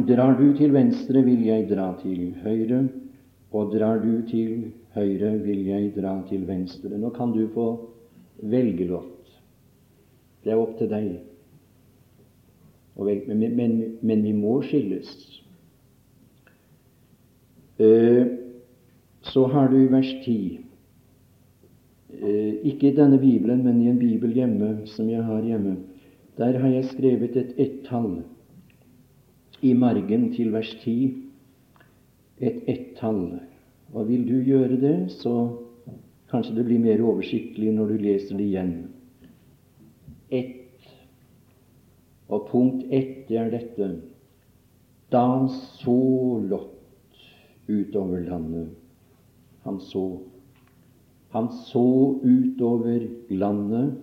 [0.08, 2.82] Drar du til venstre, vil jeg dra til høyre,
[3.52, 6.92] og drar du til høyre, vil jeg dra til venstre.
[7.00, 7.66] Nå kan du få
[8.52, 9.32] velge, Lot.
[10.44, 11.10] Det er opp til deg.
[12.96, 15.12] Men, men, men, vi må skilles.
[17.80, 18.41] Eh,
[19.32, 20.58] så har du vers 10.
[22.12, 25.78] Eh, ikke i denne Bibelen, men i en bibel hjemme som jeg har hjemme.
[26.36, 28.22] Der har jeg skrevet et ett-tall
[29.62, 31.14] i margen til vers 10.
[32.44, 33.38] Et ett-tall.
[33.92, 35.34] Og vil du gjøre det, så
[36.32, 38.76] kanskje det blir mer oversiktlig når du leser det igjen.
[40.28, 40.92] Ett.
[42.28, 43.90] Og punkt ett, er dette.
[45.12, 45.98] Da så
[46.52, 46.68] Lot
[47.68, 48.81] utover landet
[49.64, 50.06] Han så.
[51.32, 53.96] Han så utover landet,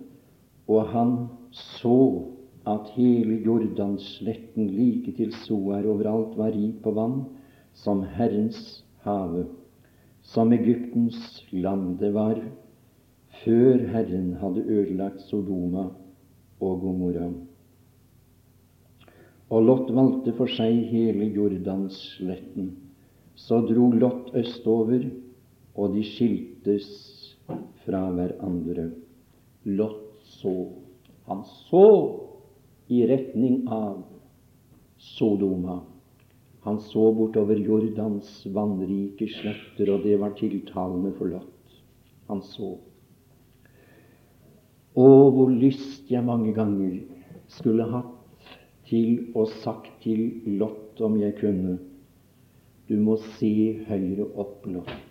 [0.67, 1.15] og han
[1.51, 2.25] så
[2.69, 7.23] at hele Jordansletten like til Soar overalt var rik på vann,
[7.73, 9.47] som Herrens hage
[10.29, 12.37] som Egyptens land det var
[13.41, 15.87] før Herren hadde ødelagt Sodoma
[16.59, 17.29] og Gomorra.
[19.49, 22.75] Og Lot valgte for seg hele Jordansletten.
[23.33, 25.07] Så dro Lot østover,
[25.79, 26.89] og de skiltes
[27.85, 28.89] fra hverandre.
[29.65, 30.53] Lot så.
[31.29, 31.85] Han så
[32.89, 34.01] i retning av
[34.97, 35.79] Sodoma.
[36.67, 41.75] Han så bortover Jordans vannrike sletter, og det var tiltalende for Lot.
[42.27, 42.73] Han så.
[44.99, 46.97] Å, hvor lyst jeg mange ganger
[47.49, 48.15] skulle hatt
[48.89, 51.77] til å sagt til Lot om jeg kunne
[52.89, 53.53] Du må se
[53.85, 55.08] høyre opp, Lot.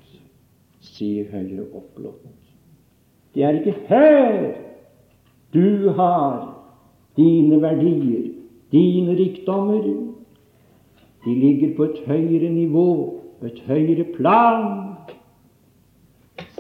[0.89, 2.27] Se høyre oppblåst.
[3.35, 4.69] Det er ikke her
[5.55, 6.59] du har
[7.17, 8.33] dine verdier,
[8.73, 9.83] dine rikdommer,
[11.25, 14.85] de ligger på et høyere nivå, et høyere plan.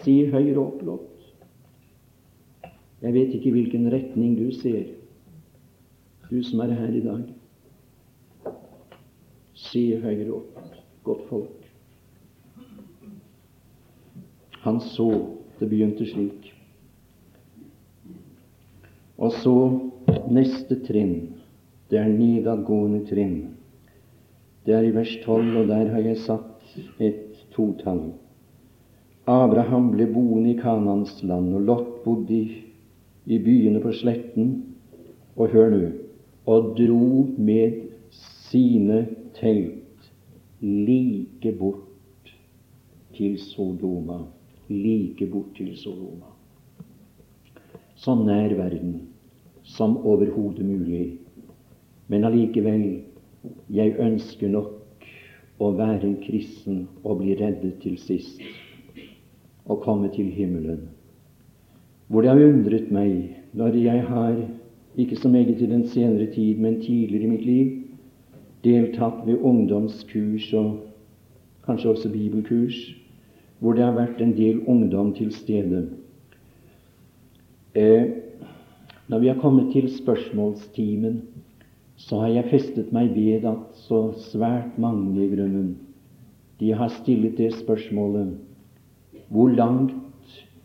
[0.02, 1.34] Si Høyre oppblåst.
[3.02, 4.84] Jeg vet ikke hvilken retning du ser,
[6.30, 7.22] du som er her i dag.
[9.54, 10.66] Si Høyre opp,
[11.04, 11.57] godt folk.
[14.68, 15.08] Han så
[15.58, 16.50] det begynte slik.
[19.16, 19.54] Og så
[20.28, 21.14] neste trinn.
[21.88, 23.38] Det er nedadgående trinn.
[24.68, 28.10] Det er i vers 12, og der har jeg satt et totall.
[29.24, 32.60] Abraham ble boende i Kanans land, og Lot bodde i,
[33.24, 34.52] i byene på sletten.
[35.40, 35.82] Og hør nå
[36.48, 39.02] og dro med sine
[39.36, 40.10] telt
[40.60, 42.34] like bort
[43.16, 44.26] til Sodoma.
[44.68, 46.32] Like bort til Sodoma.
[47.96, 49.00] Så nær verden
[49.62, 51.18] som overhodet mulig.
[52.08, 53.02] Men allikevel
[53.70, 55.06] jeg ønsker nok
[55.58, 58.42] å være en kristen og bli reddet til sist
[59.68, 60.86] og komme til himmelen.
[62.08, 64.36] Hvor det har undret meg når jeg har,
[64.96, 67.74] ikke så meget i den senere tid, men tidligere i mitt liv,
[68.64, 70.70] deltatt ved ungdomskurs og
[71.66, 72.78] kanskje også bibelkurs,
[73.58, 75.88] hvor det har vært en del ungdom til stede.
[77.74, 78.06] Eh,
[79.08, 81.22] når vi har kommet til spørsmålstimen,
[81.96, 85.76] så har jeg festet meg ved at så svært mange i grunnen
[86.60, 88.34] de har stillet det spørsmålet
[89.28, 89.94] hvor langt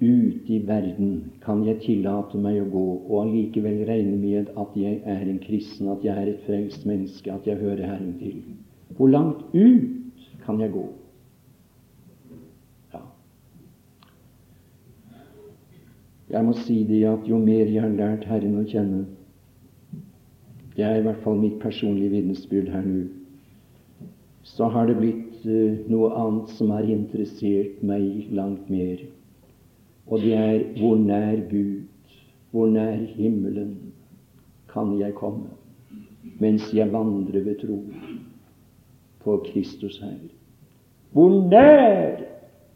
[0.02, 5.02] ut i verden kan jeg tillate meg å gå og allikevel regne med at jeg
[5.06, 8.42] er en kristen, at jeg er et frelst menneske, at jeg hører Herren til?
[8.98, 10.88] Hvor langt ut kan jeg gå?
[16.34, 19.04] Jeg må si det at jo mer jeg har lært Herren å kjenne,
[20.74, 23.04] det er i hvert fall mitt personlige vitnesbyrd her nå.
[24.44, 29.04] Så har det blitt uh, noe annet som har interessert meg langt mer.
[30.10, 31.86] Og det er hvor nær Gud,
[32.50, 33.76] hvor nær himmelen
[34.74, 35.54] kan jeg komme
[36.42, 37.78] mens jeg vandrer ved tro
[39.24, 40.18] på Kristus her.
[41.14, 42.24] Hvor nær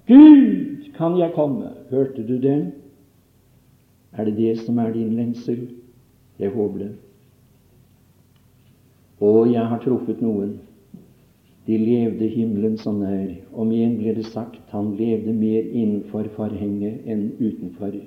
[0.07, 1.71] Gud kan jeg komme?
[1.89, 2.59] Hørte du det?
[4.17, 5.67] Er det det som er din lengsel?
[6.39, 6.91] Jeg håper det.
[9.21, 10.57] Og jeg har truffet noen.
[11.67, 13.33] De levde himmelen så nær.
[13.53, 17.97] Om igjen ble det sagt han levde mer innenfor forhenget enn utenfor.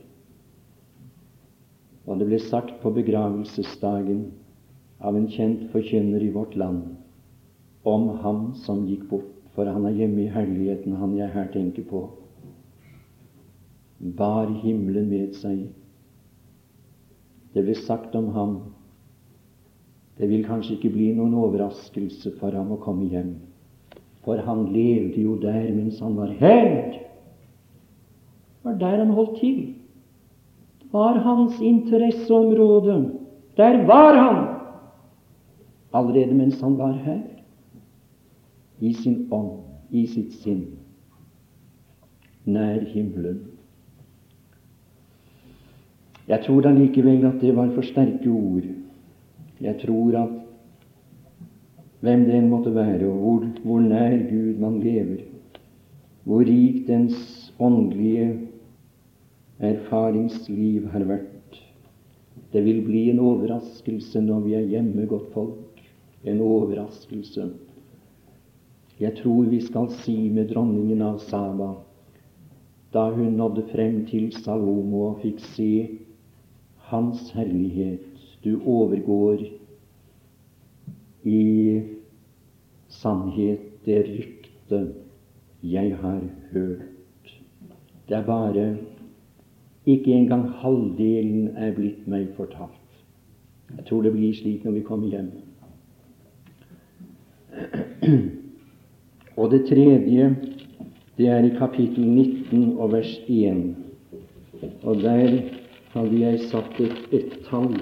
[2.07, 4.25] Og det ble sagt på begravelsesdagen
[5.01, 6.97] av en kjent forkynner i vårt land
[7.89, 11.87] om ham som gikk bort, for han er hjemme i herligheten, han jeg her tenker
[11.89, 12.03] på,
[14.19, 15.63] bar himmelen med seg.
[17.55, 18.59] Det ble sagt om ham
[20.21, 23.39] det vil kanskje ikke bli noen overraskelse for ham å komme hjem,
[24.21, 26.99] for han levde jo der mens han var her.
[28.61, 29.63] Det var der han holdt til
[30.83, 32.99] Det var hans interesseområde.
[33.57, 34.43] Der var han
[35.97, 37.23] allerede mens han var her,
[38.81, 40.67] i sin ånd, i sitt sinn,
[42.45, 43.41] nær himmelen.
[46.31, 48.69] Jeg tror da likevel at det var for sterke ord.
[49.61, 50.37] Jeg tror at
[52.01, 55.25] hvem det enn måtte være, og hvor, hvor nær Gud man lever,
[56.25, 58.29] hvor rik dens åndelige
[59.59, 61.59] erfaringsliv har vært.
[62.53, 65.83] Det vil bli en overraskelse når vi er hjemme, godt folk.
[66.25, 67.51] En overraskelse.
[69.01, 71.73] Jeg tror vi skal si med dronningen av Saba,
[72.93, 75.73] da hun nådde frem til Salomo og fikk se
[76.91, 78.01] Hans herlighet,
[78.45, 79.45] du overgår
[81.25, 81.81] i
[82.89, 84.81] sannhet det rykte
[85.63, 86.21] jeg har
[86.53, 87.37] hørt.
[88.09, 88.77] Det er bare
[89.87, 92.75] ikke engang halvdelen er blitt meg fortalt.
[93.77, 95.31] Jeg tror det blir slik når vi kommer hjem.
[99.37, 100.37] Og det tredje,
[101.17, 103.77] det er i kapittel 19 og vers 1.
[104.83, 105.39] Og der
[105.95, 107.75] hadde jeg satt et, ett-tall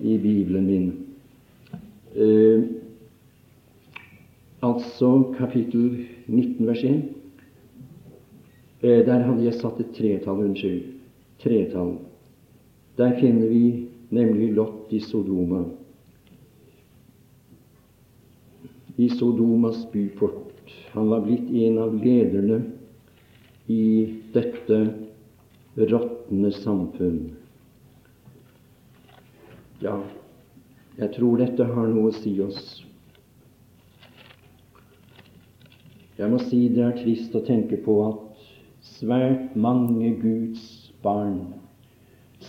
[0.00, 0.88] i Bibelen min.
[2.14, 2.62] Eh,
[4.62, 7.00] altså kapittel 19, vers 1.
[8.82, 10.92] Eh, der hadde jeg satt et tretall, unnskyld.
[11.42, 11.96] Tretall.
[12.98, 15.64] Der finner vi nemlig Lot i Sodoma.
[18.96, 20.70] I Sodomas byport.
[20.94, 22.60] Han var blitt en av lederne
[23.66, 23.82] i
[24.34, 24.78] dette
[25.76, 27.34] råtne samfunn.
[29.82, 29.98] Ja,
[30.98, 32.62] jeg tror dette har noe å si oss.
[36.14, 38.46] Jeg må si det er trist å tenke på at
[39.00, 41.40] svært mange Guds barn,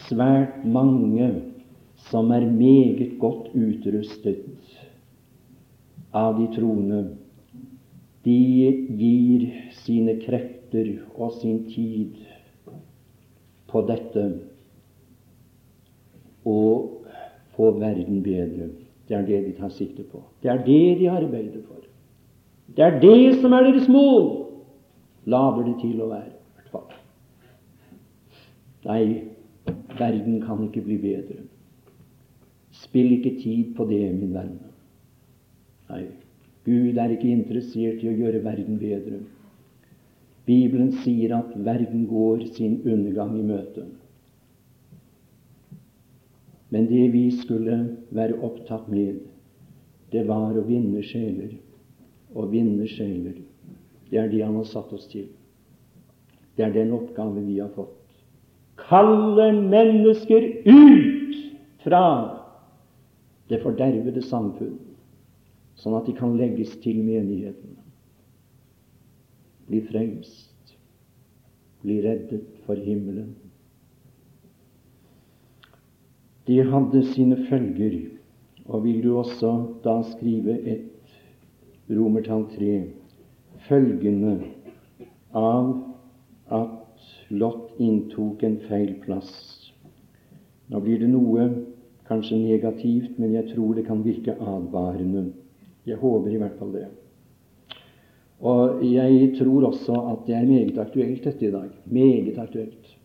[0.06, 1.32] svært mange
[2.12, 4.46] som er meget godt utrustet
[6.16, 7.02] av de troende,
[8.26, 8.38] de
[9.02, 9.50] gir
[9.82, 12.22] sine krefter og sin tid
[13.76, 14.24] på dette
[16.48, 16.60] å
[17.58, 18.70] få verden bedre.
[19.06, 20.24] Det er det de tar sikte på.
[20.42, 21.84] Det er det de arbeider for.
[22.76, 24.32] Det er det som er deres mål
[25.28, 26.32] lader det til å være.
[28.86, 29.04] Nei,
[29.98, 31.40] verden kan ikke bli bedre.
[32.86, 34.60] Spill ikke tid på det, min venn.
[35.90, 36.04] Nei,
[36.66, 39.24] Gud er ikke interessert i å gjøre verden bedre.
[40.46, 43.86] Bibelen sier at verden går sin undergang i møte.
[46.70, 47.80] Men det vi skulle
[48.14, 49.24] være opptatt med,
[50.12, 51.56] det var å vinne sjeler.
[52.36, 53.40] Å vinne sjeler.
[54.10, 55.28] Det er det Han har satt oss til.
[56.56, 57.96] Det er den oppgave vi har fått.
[58.80, 61.38] Kalle mennesker ut
[61.84, 62.04] fra
[63.50, 64.78] det fordervede samfunn,
[65.80, 67.76] sånn at de kan legges til menigheten.
[69.66, 70.76] Bli frelst,
[71.82, 73.34] bli reddet for himmelen.
[76.46, 77.98] De hadde sine følger,
[78.66, 79.52] og vil du også
[79.84, 81.16] da skrive et
[81.90, 82.76] romertall tre
[83.68, 84.38] følgende
[85.34, 85.72] av
[86.54, 86.82] at
[87.34, 89.32] Lot inntok en feil plass.
[90.70, 91.48] Nå blir det noe
[92.06, 95.32] kanskje negativt, men jeg tror det kan virke advarende.
[95.86, 96.86] Jeg håper i hvert fall det.
[98.40, 101.70] Og jeg tror også at det er meget aktuelt, dette i dag.
[101.86, 102.98] Meget aktuelt.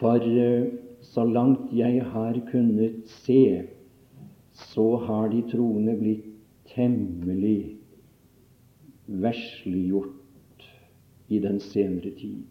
[0.00, 3.62] For eh, så langt jeg har kunnet se,
[4.52, 6.26] så har de troende blitt
[6.74, 7.76] temmelig
[9.06, 10.66] versliggjort
[11.28, 12.44] i den senere tid.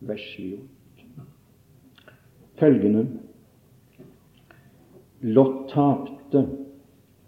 [0.00, 1.06] Versliggjort.
[2.58, 3.06] Følgende
[5.20, 6.46] Lot tapte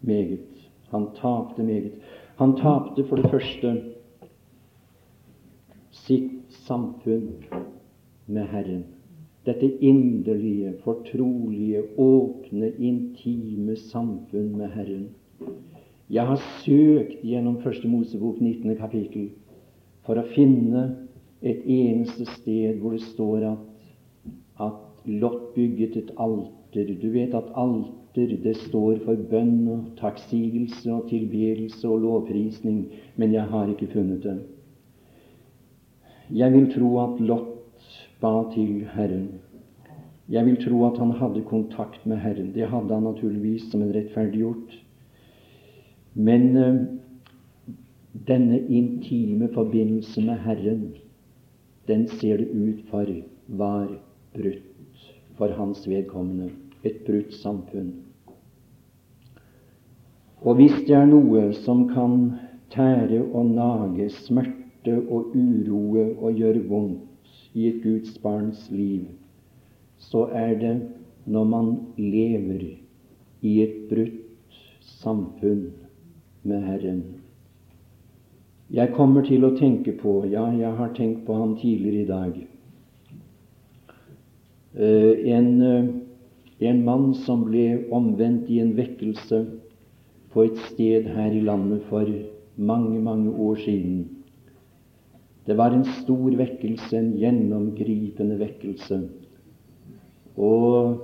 [0.01, 0.50] meget.
[0.91, 1.93] Han tapte meget.
[2.37, 3.75] Han tapte for det første
[5.91, 7.29] sitt samfunn
[8.27, 8.85] med Herren.
[9.47, 15.09] Dette inderlige, fortrolige, åpne, intime samfunn med Herren.
[16.11, 18.77] Jeg har søkt gjennom Første Mosebok 19.
[18.77, 19.31] kapittel
[20.07, 20.89] for å finne
[21.41, 23.67] et eneste sted hvor det står at
[24.61, 24.73] at
[25.05, 26.95] Lot bygget et alter.
[27.03, 27.53] Du vet at
[28.11, 33.93] alter det står for bønn og takksigelse og tilbedelse og lovprisning, men jeg har ikke
[33.93, 34.39] funnet det.
[36.31, 37.47] Jeg vil tro at Lot
[38.21, 39.41] ba til Herren.
[40.29, 42.53] Jeg vil tro at han hadde kontakt med Herren.
[42.55, 44.79] Det hadde han naturligvis som en rettferdiggjort.
[46.15, 46.75] Men uh,
[48.29, 50.95] denne intime forbindelse med Herren,
[51.89, 53.07] den ser det ut for
[53.49, 53.89] var
[54.35, 55.07] brutt
[55.37, 56.51] for hans vedkommende.
[56.85, 57.91] Et brutt samfunn.
[60.41, 62.15] Og hvis det er noe som kan
[62.73, 69.05] tære og nage, smerte og uroe og gjøre vondt i et Guds barns liv,
[70.01, 70.75] så er det
[71.27, 72.65] når man lever
[73.43, 75.67] i et brutt samfunn
[76.43, 77.03] med Herren.
[78.71, 82.37] Jeg kommer til å tenke på Ja, jeg har tenkt på ham tidligere i dag.
[84.79, 85.89] Eh, en, eh,
[86.61, 89.45] en mann som ble omvendt i en vekkelse
[90.31, 92.09] på et sted her i landet for
[92.57, 94.03] mange, mange år siden.
[95.47, 99.01] Det var en stor vekkelse, en gjennomgripende vekkelse.
[100.37, 101.01] Og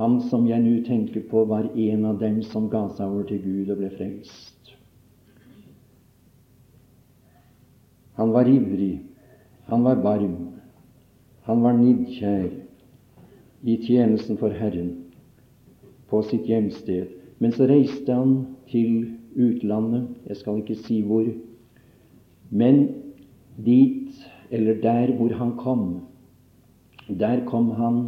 [0.00, 3.44] han som jeg nå tenker på, var en av dem som ga seg over til
[3.44, 4.72] Gud og ble frelst.
[8.16, 9.04] Han var ivrig,
[9.68, 10.36] han var varm,
[11.44, 12.63] han var nidkjær
[13.64, 14.92] i tjenesten for Herren
[16.10, 17.08] på sitt hjemsted.
[17.38, 18.34] Men så reiste han
[18.70, 21.26] til utlandet, jeg skal ikke si hvor,
[22.54, 22.84] men
[23.64, 24.12] dit,
[24.50, 25.86] eller der hvor han kom,
[27.08, 27.98] der kom han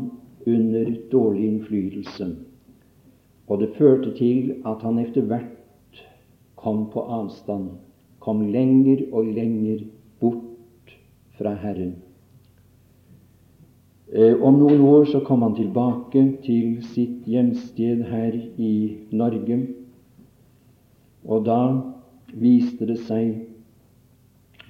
[0.46, 2.30] under dårlig innflytelse,
[3.46, 6.02] og det førte til at han etter hvert
[6.58, 7.70] kom på avstand,
[8.22, 9.84] kom lenger og lenger
[10.20, 10.94] bort
[11.38, 11.96] fra Herren.
[14.12, 18.74] Eh, om noen år så kom han tilbake til sitt hjemsted her i
[19.10, 19.56] Norge,
[21.26, 21.60] og da
[22.30, 23.32] viste det seg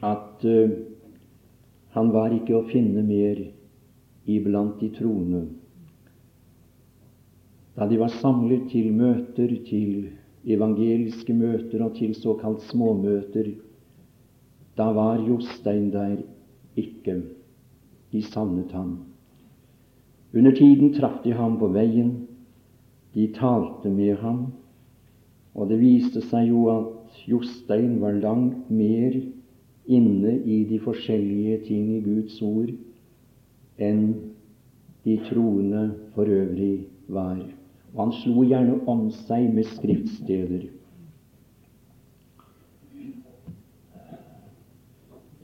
[0.05, 0.72] at uh,
[1.93, 3.43] han var ikke å finne mer
[4.24, 5.43] iblant de troende.
[7.76, 10.09] Da de var samlet til møter, til
[10.49, 13.53] evangeliske møter og til såkalt småmøter,
[14.76, 16.22] da var Jostein der
[16.76, 17.18] ikke.
[18.12, 18.97] De savnet ham.
[20.37, 22.12] Under tiden traff de ham på veien.
[23.16, 24.51] De talte med ham,
[25.57, 29.16] og det viste seg jo at Jostein var langt mer
[29.87, 32.74] inne i de forskjellige ting i Guds ord
[33.80, 34.03] enn
[35.07, 37.41] de troende for øvrig var.
[37.95, 40.68] Og han slo gjerne om seg med skriftsteder.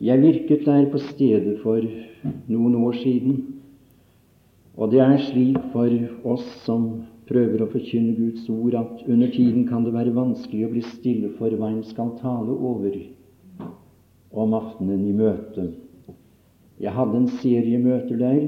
[0.03, 1.81] Jeg virket der på stedet for
[2.51, 3.41] noen år siden,
[4.77, 5.93] og det er slik for
[6.35, 6.87] oss som
[7.29, 11.33] prøver å forkynne Guds ord, at under tiden kan det være vanskelig å bli stille
[11.39, 12.97] for hva en skal tale over
[14.33, 15.77] om aftenen i møtet.
[16.83, 18.41] Jeg hadde en serie møter der,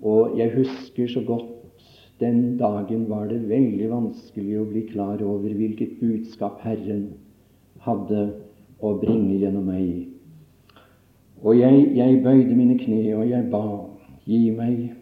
[0.00, 1.48] og jeg husker så godt
[2.20, 7.14] den dagen var det veldig vanskelig å bli klar over hvilket budskap Herren
[7.80, 8.26] hadde
[8.84, 10.10] å bringe gjennom meg.
[11.40, 13.64] Og jeg, jeg bøyde mine kne, og jeg ba,
[14.28, 14.99] gi meg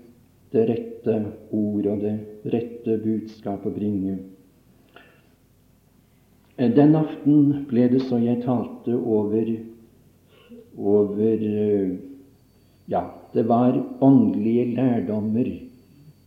[0.53, 1.15] det rette
[1.53, 2.15] ord og det
[2.53, 4.17] rette budskap å bringe.
[6.59, 9.51] Den aften ble det så jeg talte over,
[10.75, 11.45] over
[12.91, 13.03] ja,
[13.35, 15.53] det var åndelige lærdommer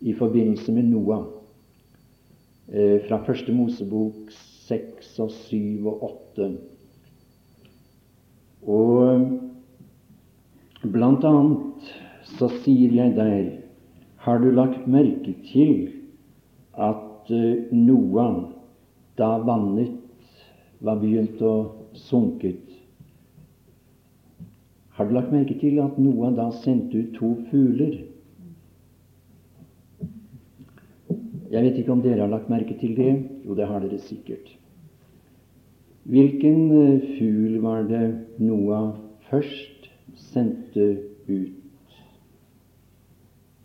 [0.02, 1.26] i forbindelse med Noah
[2.72, 4.32] eh, fra Første Mosebok
[4.68, 6.52] seks og syv og åtte.
[8.72, 9.26] Og
[10.94, 11.92] blant annet
[12.38, 13.61] så sier jeg der
[14.22, 15.90] Har du lagt merke til
[16.78, 18.52] at eh, Noah,
[19.18, 19.98] da vannet
[20.82, 21.56] var begynt å
[22.08, 22.68] sunket,
[24.94, 27.96] har du lagt merke til at Noah da sendte ut to fugler?
[31.52, 33.16] Jeg vet ikke om dere har lagt merke til det.
[33.42, 34.52] Jo, det har dere sikkert.
[36.12, 38.04] Hvilken eh, fugl var det
[38.38, 38.94] Noah
[39.32, 39.90] først
[40.30, 40.92] sendte
[41.26, 41.61] ut?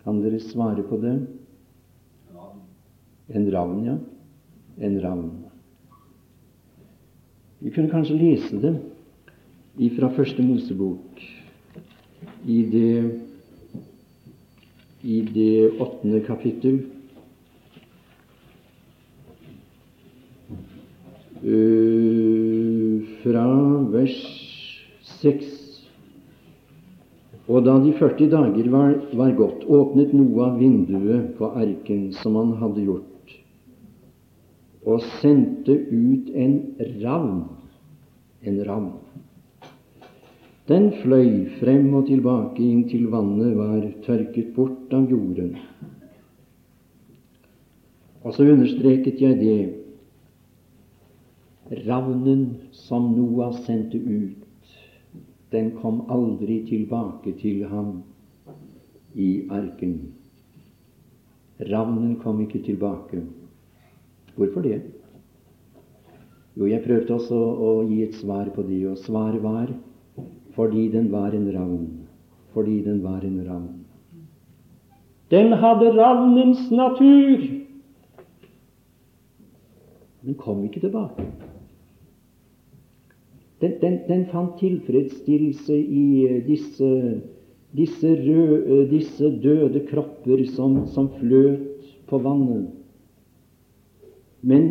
[0.06, 1.16] Kan dere svare på det?
[3.34, 3.96] En ravn, ja.
[4.78, 5.32] En ravn.
[7.58, 8.76] Vi kunne kanskje lese det
[9.96, 11.24] fra Første Mosebok
[12.46, 12.92] i det,
[15.02, 16.78] i det åttende kapittel.
[21.42, 23.44] Uh, fra
[23.90, 24.22] vers
[25.18, 25.55] seks.
[27.56, 32.50] Og da de 40 dager var, var gått, åpnet Noah vinduet på arken som han
[32.60, 33.32] hadde gjort,
[34.84, 36.58] og sendte ut en
[37.00, 37.46] ravn.
[38.44, 38.92] En ravn.
[40.68, 45.56] Den fløy frem og tilbake inntil vannet var tørket bort av jorden.
[48.26, 49.60] Og så understreket jeg det
[51.86, 54.45] ravnen som Noah sendte ut,
[55.52, 58.02] den kom aldri tilbake til ham
[59.14, 59.98] i arken.
[61.70, 63.22] Ravnen kom ikke tilbake.
[64.36, 64.80] Hvorfor det?
[66.56, 69.72] Jo, jeg prøvde også å gi et svar på det, og svaret var
[70.56, 71.88] fordi den var en ravn.
[72.54, 73.72] Fordi den var en ravn.
[75.30, 77.44] Den hadde ravnens natur.
[80.24, 81.26] Den kom ikke tilbake.
[83.60, 86.88] Den, den, den fant tilfredsstillelse i eh, disse,
[87.76, 92.66] disse, røde, eh, disse døde kropper som, som fløt på vannet.
[94.42, 94.68] Men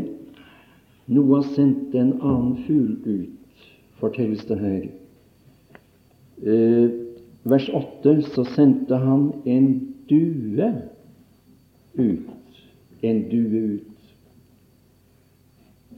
[1.10, 3.66] Noah sendte en annen fugl ut,
[3.98, 4.86] fortelles det her.
[6.46, 6.86] Eh,
[7.50, 9.68] vers 8 så sendte han en
[10.10, 10.70] due
[11.98, 12.62] ut.
[13.02, 13.95] En due ut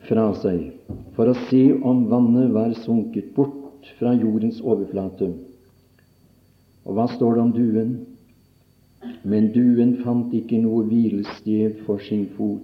[0.08, 0.72] fra seg
[1.16, 5.32] for å se om vannet var sunket bort fra jordens overflate.
[6.88, 7.92] Og hva står det om duen?
[9.28, 12.64] Men duen fant ikke noe hvilested for sin fot,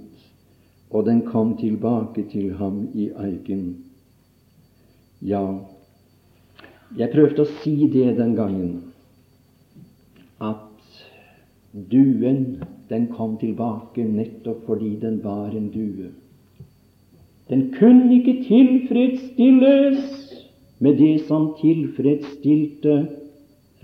[0.93, 3.65] og den kom tilbake til ham i arken.
[5.23, 5.43] Ja,
[6.95, 8.73] jeg prøvde å si det den gangen,
[10.43, 10.99] at
[11.73, 12.43] duen,
[12.89, 16.11] den kom tilbake nettopp fordi den var en due.
[17.53, 20.05] Den kunne ikke tilfredsstilles
[20.79, 22.95] med det som tilfredsstilte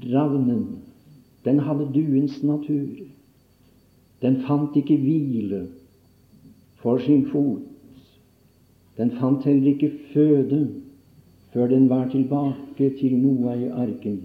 [0.09, 0.63] ravnen.
[1.45, 3.03] Den hadde duens natur.
[4.25, 5.67] Den fant ikke hvile
[6.81, 7.61] for sin fot.
[8.97, 10.63] Den fant heller ikke føde
[11.53, 14.19] før den var tilbake til Noah i arken.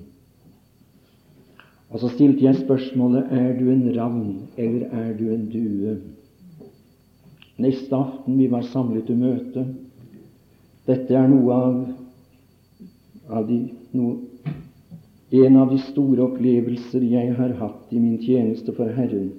[1.90, 5.98] Og så stilte jeg spørsmålet er du en ravn eller er du en due?
[7.56, 9.62] Neste aften vi var samlet til møte
[10.88, 11.76] Dette er noe av,
[13.30, 13.60] av de,
[13.96, 14.50] noe,
[15.34, 19.30] en av de store opplevelser jeg har hatt i min tjeneste for Herren.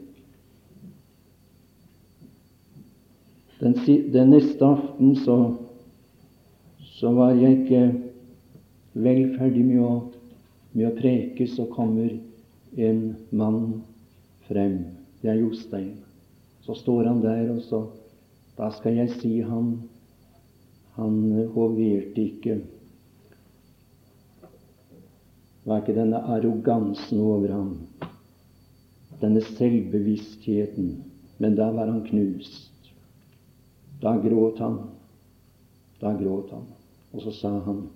[3.60, 3.76] Den,
[4.12, 5.38] den neste aften så,
[6.98, 7.84] så, var jeg ikke
[9.06, 9.92] vel ferdig med å,
[10.74, 12.10] med å preke, så kommer
[12.76, 13.62] en mann
[14.50, 14.80] frem.
[15.22, 15.94] Det er Jostein.
[16.66, 17.86] Så står han der, og så
[18.58, 19.76] da skal jeg si han
[20.96, 22.60] han hoverte ikke.
[25.66, 27.74] Var ikke denne arrogansen over ham,
[29.20, 30.94] denne selvbevisstheten,
[31.42, 32.94] men da var han knust.
[34.00, 34.78] Da gråt han.
[36.00, 36.68] Da gråt han.
[37.12, 37.88] Og så sa han,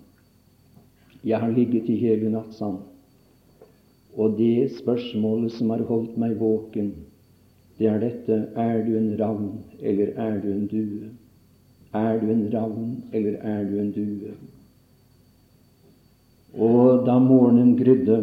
[1.24, 2.82] 'Jeg har ligget i hele natt', sa han.
[4.16, 6.94] Og det spørsmålet som har holdt meg våken,
[7.80, 9.50] det er dette er du en ravn,
[9.80, 11.08] eller er du en due?
[11.96, 14.34] Er du en ravn, eller er du en due?
[16.60, 18.18] Og da morgenen grydde,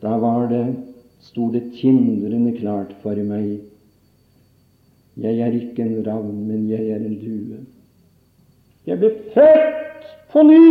[0.00, 0.64] da var det,
[1.28, 3.58] sto det tindrende klart for meg
[5.18, 7.58] jeg er ikke en ravn, men jeg er en due.
[8.86, 10.68] Jeg ble født på ny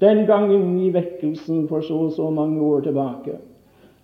[0.00, 3.36] den gangen i vekkelsen for så og så mange år tilbake.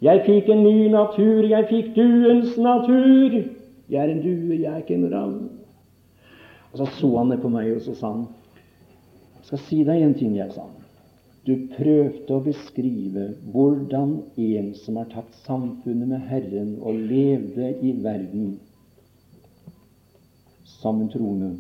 [0.05, 3.39] Jeg fikk en ny natur, jeg fikk duens natur.
[3.89, 5.49] Jeg er en due, jeg er ikke en ravn.
[6.73, 8.27] Og så så han ned på meg, og så sa han
[9.39, 10.75] Jeg skal si deg en ting, jeg, sa han.
[11.49, 17.95] Du prøvde å beskrive hvordan en som har tatt samfunnet med Herren og levde i
[18.05, 18.59] verden
[20.69, 21.55] som en troende,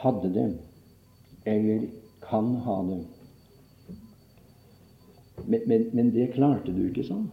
[0.00, 0.48] hadde det,
[1.52, 1.84] eller
[2.24, 3.02] kan ha det.
[5.46, 7.28] Men, men, det klarte du ikke, sånn.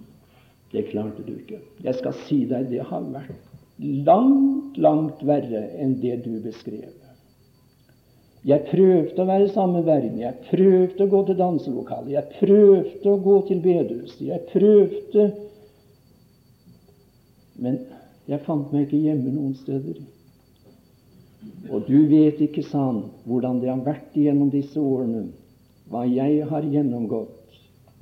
[0.72, 1.62] Det klarte du ikke.
[1.86, 3.34] Jeg skal si deg, det har vært
[3.80, 6.94] langt, langt verre enn det du beskrev.
[8.46, 10.20] Jeg prøvde å være sammen med verden.
[10.22, 12.12] Jeg prøvde å gå til danselokalet.
[12.14, 14.22] Jeg prøvde å gå til bedehuset.
[14.28, 15.32] Jeg prøvde
[17.56, 17.78] Men
[18.28, 20.02] jeg fant meg ikke hjemme noen steder.
[21.72, 25.30] Og du vet ikke, sa han, hvordan det har vært gjennom disse årene,
[25.90, 27.45] hva jeg har gjennomgått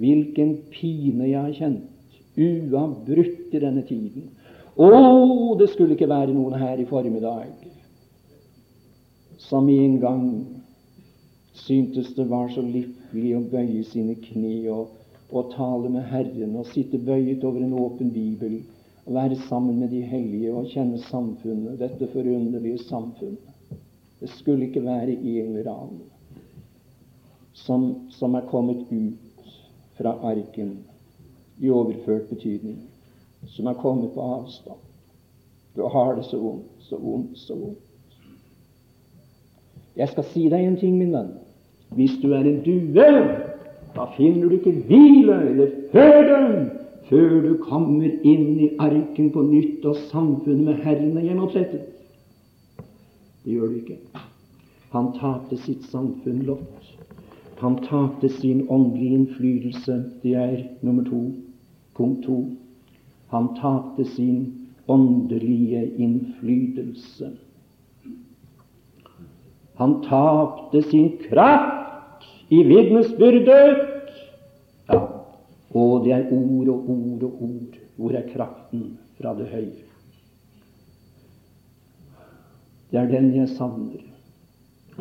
[0.04, 1.90] Hvilken pine jeg har kjent
[2.36, 4.32] uavbrutt i denne tiden.
[4.74, 4.88] Å,
[5.60, 7.54] det skulle ikke være noen her i formiddag
[9.44, 10.28] som en gang
[11.54, 14.94] syntes det var så lykkelig å bøye sine kne og,
[15.30, 18.62] og tale med Herren og sitte bøyet over en åpen bibel
[19.04, 23.52] og være sammen med de hellige og kjenne samfunnet, dette forunderlige samfunnet.
[24.24, 26.02] Det skulle ikke være en eller annen
[27.54, 29.23] som, som er kommet ut
[29.98, 30.78] fra arken
[31.62, 32.80] i overført betydning,
[33.48, 34.82] som er kommet på avstand.
[35.76, 37.80] Du har det så vondt, så vondt, så vondt.
[39.96, 41.34] Jeg skal si deg en ting, min venn.
[41.94, 43.10] Hvis du er en due,
[43.94, 46.40] da finner du ikke hvile eller føde
[47.10, 51.90] før du kommer inn i arken på nytt, og samfunnet med Herren er gjenopprettet.
[53.44, 53.98] Det gjør du ikke.
[54.94, 56.94] Han tapte sitt samfunn lott.
[57.64, 59.94] Han tapte sin åndelige innflytelse.
[60.22, 61.22] Det er nummer to.
[61.96, 62.58] Punkt to.
[63.32, 67.32] Han tapte sin åndelige innflytelse.
[69.80, 73.80] Han tapte sin kraft i vitnesbyrdet.
[74.92, 75.00] Ja,
[75.72, 77.82] og det er ord og ord og ord.
[77.96, 79.86] Hvor er kraften fra det høye?
[82.92, 84.04] Det er den jeg savner,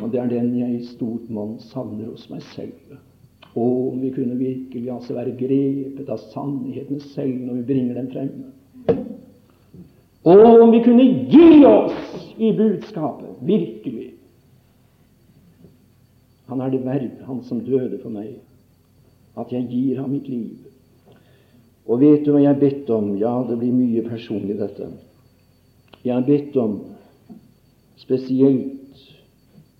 [0.01, 2.97] og det er den jeg i stort monn savner hos meg selv.
[3.53, 8.09] Å, om vi kunne virkelig altså være grepet av sannheten selv når vi bringer den
[8.15, 8.33] frem.
[10.23, 14.13] Og om vi kunne gi oss i budskapet, virkelig.
[16.49, 18.39] Han er det verd, han som døde for meg,
[19.37, 20.69] at jeg gir ham mitt liv.
[21.89, 23.17] Og vet du hva jeg har bedt om?
[23.21, 24.93] Ja, det blir mye personlig, dette.
[26.07, 26.79] Jeg har bedt om,
[28.01, 28.82] spesielt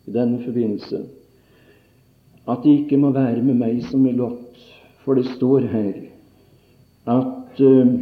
[0.07, 1.05] i denne forbindelse,
[2.49, 4.59] at det ikke må være med meg som med Lot,
[5.05, 5.93] for det står her
[7.13, 7.95] at uh,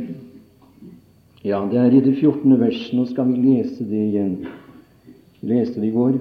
[1.40, 2.53] Ja, det er i det 14.
[2.61, 2.92] verset.
[2.92, 4.34] Nå skal vi lese det igjen.
[5.40, 6.18] Leste det i går.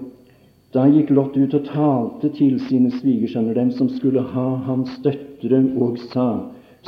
[0.72, 5.60] Da gikk Lot ut og talte til sine svigersønner, dem som skulle ha hans døtre,
[5.76, 6.30] og sa:"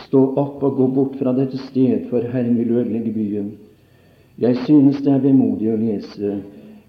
[0.06, 3.52] Stå opp og gå bort fra dette sted, for Herren vil ødelegge byen.
[4.40, 6.38] Jeg synes det er vemodig å lese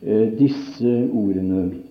[0.03, 1.82] eh, disse ordene.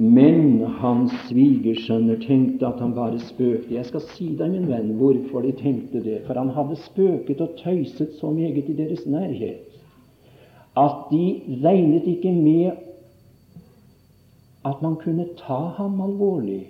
[0.00, 3.74] Men hans svigersønner tenkte at han bare spøkte.
[3.74, 6.22] Jeg skal si deg, min venn, hvorfor de tenkte det.
[6.24, 9.66] For han hadde spøket og tøyset så meget i deres nærhet
[10.78, 12.70] at de regnet ikke med
[14.64, 16.66] at man kunne ta ham alvorlig,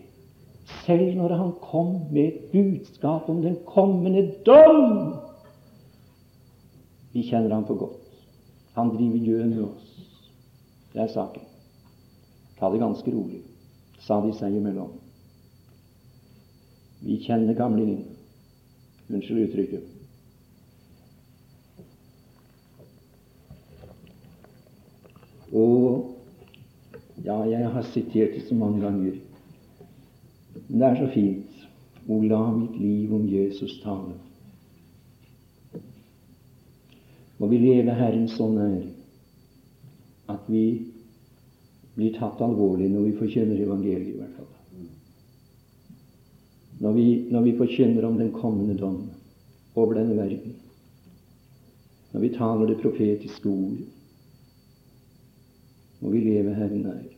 [0.87, 5.14] selv når han kom med et budskap om den kommende dom.
[7.12, 8.01] Vi kjenner ham for godt.
[8.74, 9.95] Han driver gjøn med oss.
[10.93, 11.49] Det er saken.
[12.61, 13.40] Ta det ganske rolig,
[14.04, 14.92] sa de seg imellom.
[17.00, 18.04] Vi kjenner gamlingen.
[19.08, 19.86] Unnskyld uttrykket.
[25.50, 26.16] Og
[27.24, 29.16] ja, jeg har sitert det så mange ganger.
[30.68, 31.64] Men det er så fint.
[32.08, 34.14] O, la mitt liv om Jesus tale.
[37.38, 38.82] Må vi leve Herren så nær
[40.30, 40.64] at vi
[41.95, 44.49] blir tatt alvorlig når vi forkynner evangeliet, i hvert fall.
[46.80, 49.03] Når vi, når vi forkynner om den kommende dom
[49.74, 50.55] over denne verden.
[52.12, 53.80] Når vi taler det profetiske ord
[56.01, 57.09] må vi leve Herren nær.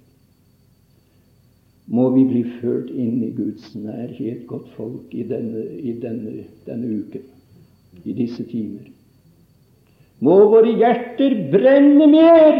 [1.92, 6.90] Må vi bli ført inn i Guds nærhet, godt folk, i denne, i denne, denne
[7.02, 7.26] uken,
[8.04, 8.88] i disse timer.
[10.22, 12.58] Må våre hjerter brenne mer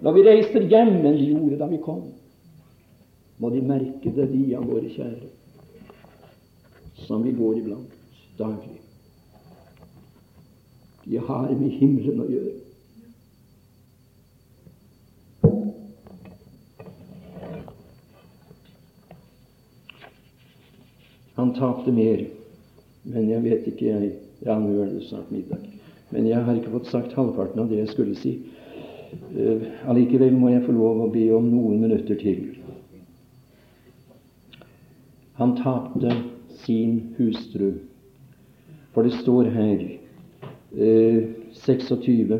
[0.00, 2.02] når vi reiser hjem enn de gjorde da vi kom.
[3.40, 5.28] Må de merke det, de av våre kjære,
[7.04, 7.96] som vi går iblant
[8.38, 8.80] daglig.
[11.06, 12.54] De har med himmelen å gjøre.
[21.36, 22.24] Han tapte mer.
[23.06, 25.62] Men jeg vet ikke, jeg Ja, nå er det snart middag.
[26.12, 28.34] Men jeg har ikke fått sagt halvparten av det jeg skulle si.
[29.36, 32.46] Uh, allikevel må jeg få lov å be om noen minutter til.
[35.36, 36.12] Han tapte
[36.64, 37.72] sin hustru.
[38.94, 42.38] For det står her eh, 26.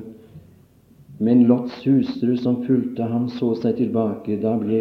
[1.18, 4.39] Men Lots hustru som fulgte ham, så seg tilbake.
[4.41, 4.81] Da ble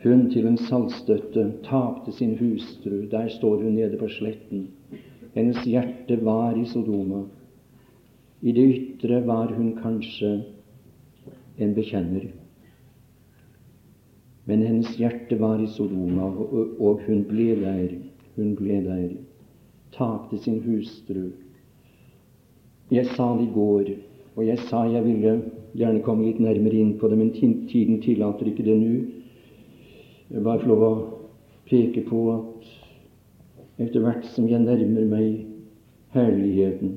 [0.00, 3.04] hun til en saltstøtte tapte sin hustru.
[3.12, 4.70] Der står hun nede på sletten.
[5.36, 7.26] Hennes hjerte var i Sodoma.
[8.40, 10.38] I det ytre var hun kanskje
[11.58, 12.28] en bekjenner.
[14.46, 16.28] Men hennes hjerte var i Sodoma,
[16.78, 17.96] og hun ble der.
[18.36, 19.08] Hun ble der.
[19.96, 21.30] Tapte sin hustru.
[22.92, 23.90] Jeg sa det i går,
[24.36, 25.32] og jeg sa jeg ville
[25.74, 28.92] gjerne komme litt nærmere inn på det, men tiden tillater ikke det nå.
[30.30, 30.92] Jeg bare får lov å
[31.66, 32.70] peke på at
[33.82, 35.42] etter hvert som jeg nærmer meg
[36.14, 36.94] herligheten,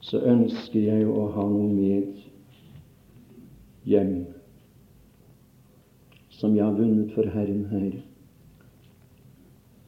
[0.00, 2.27] så ønsker jeg å ha noe med
[3.88, 4.26] hjem
[6.38, 7.96] som jeg har vunnet for Herren her.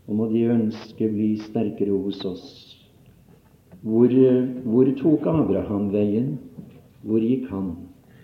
[0.08, 2.46] Og må de ønske bli sterkere hos oss.
[3.86, 4.10] Hvor,
[4.66, 6.32] hvor tok Abraham veien?
[7.06, 7.70] Hvor gikk han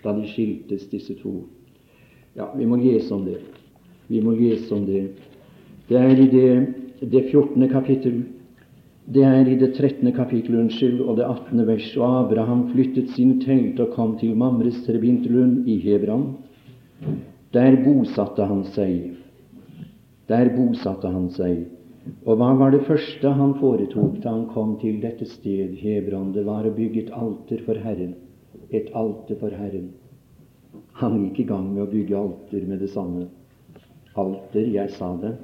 [0.03, 1.39] da de skiltes, disse to?
[2.37, 3.39] Ja, vi må lese om det.
[4.11, 5.07] Vi må lese om det.
[5.87, 6.49] Det er i det,
[7.01, 7.69] det 14.
[7.71, 8.25] kapittel.
[9.07, 10.09] Det er i det 13.
[10.11, 11.61] kapittel, unnskyld, og det 18.
[11.67, 11.85] vers.
[11.95, 16.33] Og Abraham flyttet sine telt og kom til Mamres trebintlund i Hebron.
[17.55, 19.13] Der bosatte han seg.
[20.27, 21.61] Der bosatte han seg.
[22.27, 26.33] Og hva var det første han foretok da han kom til dette sted, Hebron?
[26.35, 28.11] Det var å bygge et alter for Herren.
[28.75, 29.87] Et alter for Herren.
[30.99, 33.29] Han gikk i gang med å bygge alter med det samme.
[34.19, 35.37] Alter, jeg sa det.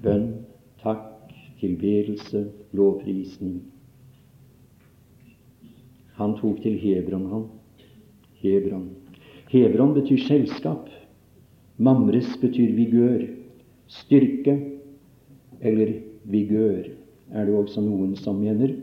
[0.00, 0.30] Bønn,
[0.80, 1.17] takk,
[1.60, 3.62] tilbedelse, lovprisning.
[6.18, 7.44] Han tok til Hebron, han.
[8.42, 8.88] Hebron.
[9.50, 10.88] Hebron betyr selskap.
[11.78, 13.22] Mamres betyr vigør,
[13.86, 14.56] styrke
[15.60, 15.92] eller
[16.24, 16.90] vigør,
[17.30, 18.74] er det også noen som mener.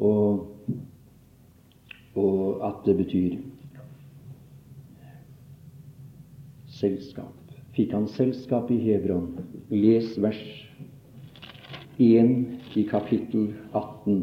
[0.00, 0.48] Og,
[2.16, 3.36] og at det betyr
[6.82, 7.36] selskap.
[7.76, 9.30] Fikk han selskap i Hebron?
[9.70, 10.40] Les vers
[12.02, 14.22] 1 i kapittel 18.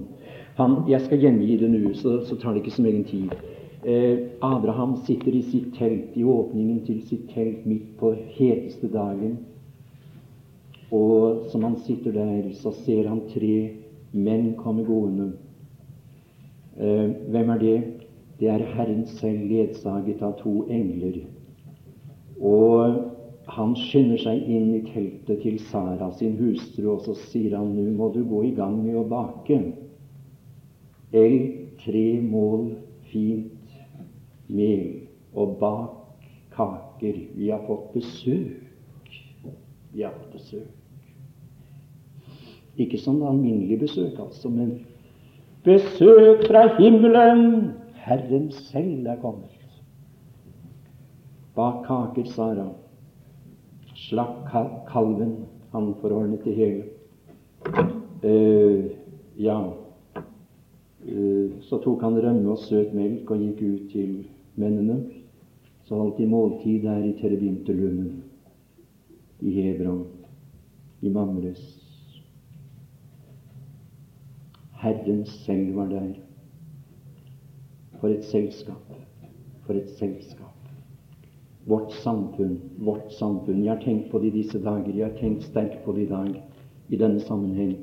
[0.59, 3.35] Han, jeg skal gjengi det nå, så, så tar det ikke så mye tid.
[3.83, 9.37] Eh, Abraham sitter i sitt telt, i åpningen til sitt telt midt på heteste dagen.
[10.91, 13.55] Og som han sitter der, så ser han tre
[14.11, 15.31] menn komme gående.
[16.79, 17.77] Eh, hvem er det?
[18.39, 21.21] Det er Herren selv, ledsaget av to engler.
[22.39, 22.99] Og
[23.49, 27.87] han skynder seg inn i teltet til Sara, sin hustru, og så sier han nå
[27.97, 29.59] må du gå i gang med å bake.
[31.17, 31.45] Elg
[31.81, 32.67] tre mål
[33.09, 33.73] fint
[34.49, 37.21] mel og bak kaker.
[37.37, 39.15] Vi har fått besøk.
[39.93, 40.75] Vi har fått besøk.
[42.79, 44.77] Ikke sånn alminnelig besøk, altså, men
[45.65, 47.73] besøk fra himmelen!
[47.99, 49.57] Herren selv er kommet.
[51.57, 52.69] Bak kaker, Sara.
[54.07, 54.49] Slakk
[54.89, 55.35] kalven.
[55.71, 56.83] Han forordnet det hele.
[58.23, 58.85] Uh,
[59.37, 59.59] ja,
[61.05, 64.15] uh, så tok han rømme og søt melk og gikk ut til
[64.59, 64.97] mennene.
[65.87, 68.23] Så holdt de måltid der i Terebinterlunden,
[69.39, 70.03] i Hebron,
[71.01, 71.63] i Mamres.
[74.81, 76.13] Herren selv var der.
[77.99, 78.93] For et selskap.
[79.65, 80.58] For et selskap.
[81.69, 83.63] Vårt samfunn, vårt samfunn.
[83.63, 84.89] Jeg har tenkt på det i disse dager.
[84.89, 86.31] Jeg har tenkt sterkt på det i dag
[86.89, 87.75] i denne sammenheng.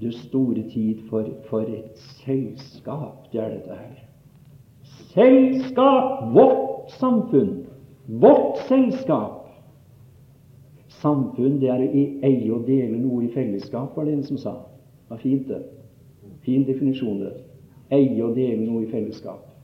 [0.00, 1.94] Du store tid for, for et
[2.24, 4.02] selskap det er dette her.
[5.14, 6.26] Selskap!
[6.34, 7.64] Vårt samfunn.
[8.06, 9.46] Vårt selskap.
[11.00, 11.88] Samfunn, det er å
[12.26, 14.54] eie og dele noe i fellesskap, var det en som sa.
[15.06, 15.62] Det var fint, det.
[16.44, 17.34] Fin definisjon, det.
[17.94, 19.55] Eie og dele noe i fellesskap.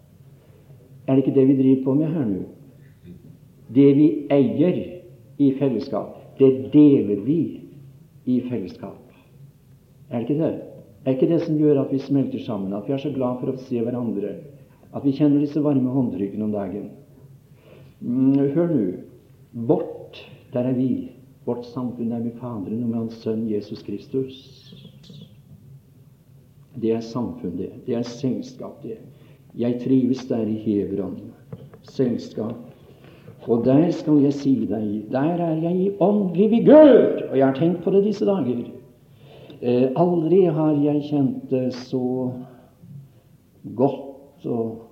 [1.07, 2.43] Er det ikke det vi driver på med her nå?
[3.73, 4.81] Det vi eier
[5.39, 7.41] i fellesskap, det deler vi
[8.29, 9.01] i fellesskap.
[10.11, 10.53] Er det ikke det?
[11.05, 13.51] Er ikke det som gjør at vi smelter sammen, at vi er så glad for
[13.51, 14.37] å se hverandre,
[14.93, 16.91] at vi kjenner disse varme håndtrykkene om dagen?
[18.03, 18.85] Mm, hør nå.
[19.67, 20.21] Vårt,
[20.53, 20.93] der er vi.
[21.47, 24.37] Vårt samfunn er med Faderen og med Hans Sønn Jesus Kristus.
[26.79, 27.73] Det er samfunn, det.
[27.87, 29.01] Det er selskap, det.
[29.59, 31.19] Jeg trives der i Hebron.
[31.83, 32.57] Selskap.
[33.51, 37.31] Og der skal jeg si deg, der er jeg i åndelig vigør.
[37.31, 38.63] Og jeg har tenkt på det disse dager.
[39.63, 42.31] Eh, aldri har jeg kjent det så
[43.77, 44.83] godt og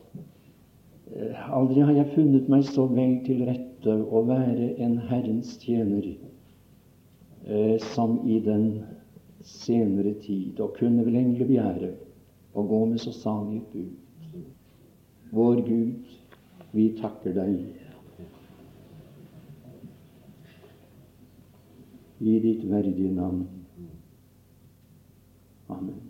[1.17, 6.07] eh, Aldri har jeg funnet meg så vel til rette å være en Herrens tjener
[6.07, 8.85] eh, som i den
[9.43, 11.91] senere tid, og kunne vel egentlig begjære
[12.55, 13.91] å gå med så salig bud.
[15.31, 16.07] Vår Gud,
[16.71, 17.59] vi takker deg.
[22.21, 23.47] I ditt verdige navn.
[25.71, 26.10] Amen.